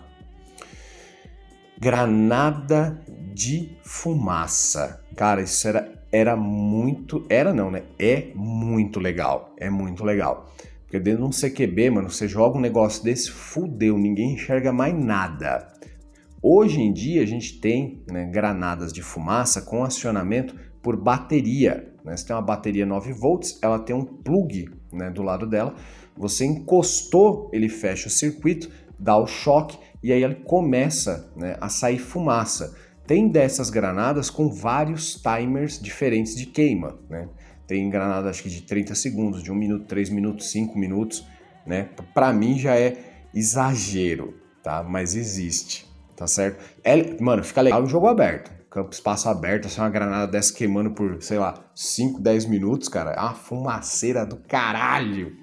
Granada 1.78 3.00
de 3.34 3.76
fumaça. 3.82 5.02
Cara, 5.14 5.42
isso 5.42 5.68
era, 5.68 5.95
era 6.16 6.34
muito. 6.34 7.26
Era 7.28 7.52
não, 7.52 7.70
né? 7.70 7.82
É 7.98 8.28
muito 8.34 8.98
legal. 8.98 9.54
É 9.58 9.68
muito 9.68 10.02
legal. 10.02 10.50
Porque 10.82 10.98
dentro 10.98 11.22
de 11.22 11.28
um 11.28 11.30
CQB, 11.30 11.90
mano, 11.90 12.08
você 12.08 12.26
joga 12.26 12.56
um 12.56 12.60
negócio 12.60 13.04
desse, 13.04 13.30
fudeu, 13.30 13.98
ninguém 13.98 14.32
enxerga 14.32 14.72
mais 14.72 14.94
nada. 14.94 15.68
Hoje 16.42 16.80
em 16.80 16.92
dia 16.92 17.22
a 17.22 17.26
gente 17.26 17.60
tem 17.60 18.02
né, 18.10 18.24
granadas 18.24 18.92
de 18.92 19.02
fumaça 19.02 19.60
com 19.60 19.84
acionamento 19.84 20.54
por 20.80 20.96
bateria. 20.96 21.92
Né? 22.04 22.16
Você 22.16 22.26
tem 22.26 22.36
uma 22.36 22.42
bateria 22.42 22.86
9 22.86 23.12
volts, 23.12 23.58
ela 23.60 23.78
tem 23.78 23.94
um 23.94 24.04
plug 24.04 24.70
né, 24.92 25.10
do 25.10 25.22
lado 25.22 25.46
dela. 25.46 25.74
Você 26.16 26.46
encostou, 26.46 27.50
ele 27.52 27.68
fecha 27.68 28.06
o 28.06 28.10
circuito, 28.10 28.70
dá 28.98 29.18
o 29.18 29.26
choque 29.26 29.76
e 30.02 30.12
aí 30.12 30.22
ele 30.22 30.36
começa 30.36 31.30
né, 31.36 31.56
a 31.60 31.68
sair 31.68 31.98
fumaça. 31.98 32.74
Tem 33.06 33.28
dessas 33.28 33.70
granadas 33.70 34.30
com 34.30 34.48
vários 34.48 35.14
timers 35.14 35.80
diferentes 35.80 36.34
de 36.34 36.46
queima. 36.46 36.98
Né? 37.08 37.28
tem 37.66 37.90
granada 37.90 38.30
acho 38.30 38.42
que 38.42 38.48
de 38.48 38.62
30 38.62 38.94
segundos, 38.94 39.42
de 39.42 39.50
1 39.50 39.54
minuto, 39.54 39.86
3 39.86 40.10
minutos, 40.10 40.50
5 40.50 40.78
minutos, 40.78 41.26
né? 41.66 41.88
Para 42.14 42.32
mim 42.32 42.58
já 42.58 42.76
é 42.76 42.96
exagero, 43.34 44.34
tá? 44.62 44.82
Mas 44.82 45.14
existe, 45.16 45.86
tá 46.16 46.26
certo? 46.26 46.62
É, 46.84 47.20
mano, 47.20 47.42
fica 47.42 47.60
legal 47.60 47.82
no 47.82 47.88
jogo 47.88 48.06
aberto. 48.06 48.54
Campo, 48.70 48.92
espaço 48.92 49.28
aberto, 49.28 49.66
assim, 49.66 49.80
uma 49.80 49.90
granada 49.90 50.30
dessa 50.30 50.52
queimando 50.52 50.90
por, 50.90 51.22
sei 51.22 51.38
lá, 51.38 51.54
5, 51.74 52.20
10 52.20 52.44
minutos, 52.44 52.88
cara. 52.88 53.12
É 53.12 53.20
uma 53.20 53.34
fumaceira 53.34 54.24
do 54.24 54.36
caralho. 54.36 55.34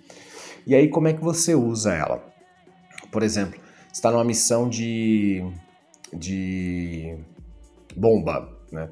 E 0.66 0.76
aí, 0.76 0.88
como 0.88 1.08
é 1.08 1.14
que 1.14 1.22
você 1.22 1.56
usa 1.56 1.94
ela? 1.94 2.24
Por 3.12 3.24
exemplo, 3.24 3.60
está 3.92 4.12
numa 4.12 4.24
missão 4.24 4.70
de, 4.70 5.44
de 6.14 7.18
bomba, 7.96 8.50
né? 8.72 8.90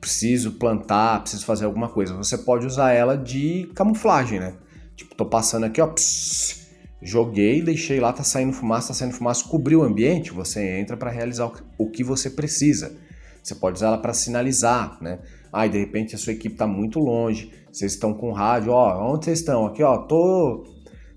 Preciso 0.00 0.52
plantar, 0.52 1.20
preciso 1.20 1.44
fazer 1.44 1.64
alguma 1.64 1.88
coisa. 1.88 2.14
Você 2.14 2.36
pode 2.38 2.66
usar 2.66 2.92
ela 2.92 3.16
de 3.16 3.70
camuflagem, 3.74 4.38
né? 4.38 4.54
Tipo, 4.94 5.14
tô 5.14 5.24
passando 5.26 5.64
aqui, 5.64 5.80
ó, 5.80 5.86
pss, 5.86 6.68
joguei, 7.00 7.62
deixei 7.62 7.98
lá, 7.98 8.12
tá 8.12 8.22
saindo 8.22 8.52
fumaça, 8.52 8.88
tá 8.88 8.94
saindo 8.94 9.14
fumaça, 9.14 9.48
cobriu 9.48 9.80
o 9.80 9.82
ambiente, 9.82 10.30
você 10.30 10.78
entra 10.78 10.96
para 10.96 11.10
realizar 11.10 11.50
o 11.78 11.90
que 11.90 12.04
você 12.04 12.30
precisa. 12.30 12.96
Você 13.42 13.54
pode 13.56 13.76
usar 13.76 13.88
ela 13.88 13.98
para 13.98 14.14
sinalizar, 14.14 14.98
né? 15.02 15.18
Ah, 15.52 15.66
e 15.66 15.70
de 15.70 15.78
repente 15.78 16.14
a 16.14 16.18
sua 16.18 16.32
equipe 16.32 16.54
tá 16.54 16.66
muito 16.66 17.00
longe, 17.00 17.50
vocês 17.72 17.92
estão 17.92 18.14
com 18.14 18.32
rádio, 18.32 18.72
ó, 18.72 19.12
onde 19.12 19.24
vocês 19.24 19.40
estão? 19.40 19.66
Aqui, 19.66 19.82
ó, 19.82 19.98
tô, 19.98 20.64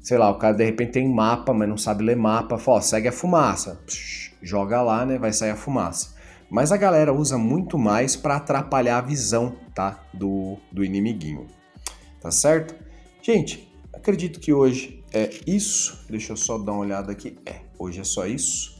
sei 0.01 0.17
lá, 0.17 0.29
o 0.31 0.39
cara 0.39 0.55
de 0.55 0.65
repente 0.65 0.93
tem 0.93 1.07
mapa, 1.07 1.53
mas 1.53 1.69
não 1.69 1.77
sabe 1.77 2.03
ler 2.03 2.15
mapa, 2.15 2.57
fala, 2.57 2.77
ó, 2.77 2.81
segue 2.81 3.07
a 3.07 3.11
fumaça, 3.11 3.79
Psh, 3.85 4.31
joga 4.41 4.81
lá, 4.81 5.05
né? 5.05 5.19
Vai 5.19 5.31
sair 5.31 5.51
a 5.51 5.55
fumaça. 5.55 6.14
Mas 6.49 6.71
a 6.71 6.77
galera 6.77 7.13
usa 7.13 7.37
muito 7.37 7.77
mais 7.77 8.15
para 8.15 8.37
atrapalhar 8.37 8.99
a 8.99 9.01
visão, 9.01 9.55
tá? 9.73 10.03
Do, 10.13 10.57
do 10.71 10.83
inimiguinho. 10.83 11.47
Tá 12.21 12.31
certo? 12.31 12.75
Gente, 13.21 13.71
acredito 13.93 14.39
que 14.39 14.53
hoje 14.53 15.03
é 15.13 15.29
isso. 15.47 16.05
Deixa 16.09 16.33
eu 16.33 16.37
só 16.37 16.57
dar 16.57 16.73
uma 16.73 16.81
olhada 16.81 17.11
aqui. 17.11 17.37
É, 17.45 17.61
hoje 17.77 17.99
é 17.99 18.03
só 18.03 18.25
isso. 18.27 18.75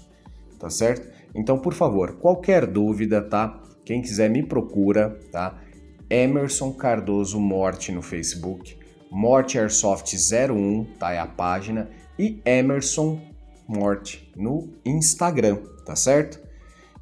Tá 0.60 0.69
certo? 0.69 1.13
Então, 1.34 1.58
por 1.60 1.73
favor, 1.73 2.17
qualquer 2.17 2.65
dúvida, 2.65 3.21
tá? 3.21 3.62
Quem 3.84 4.01
quiser 4.01 4.30
me 4.30 4.41
procura, 4.41 5.19
tá? 5.32 5.62
Emerson 6.10 6.71
Cardoso 6.71 7.39
Morte 7.39 7.91
no 7.91 8.01
Facebook, 8.01 8.78
Morte 9.12 9.58
Airsoft 9.58 10.13
01, 10.15 10.86
tá? 10.99 11.12
É 11.12 11.19
a 11.19 11.28
página, 11.28 11.89
e 12.17 12.41
Emerson 12.45 13.19
Morte 13.67 14.32
no 14.36 14.69
Instagram, 14.86 15.58
tá 15.86 15.95
certo? 15.95 16.44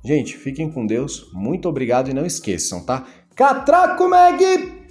Gente, 0.05 0.37
fiquem 0.37 0.69
com 0.69 0.85
Deus, 0.85 1.29
muito 1.31 1.69
obrigado 1.69 2.09
e 2.09 2.13
não 2.13 2.25
esqueçam, 2.25 2.85
tá? 2.85 3.07
Catraco 3.35 4.09
Meg! 4.09 4.82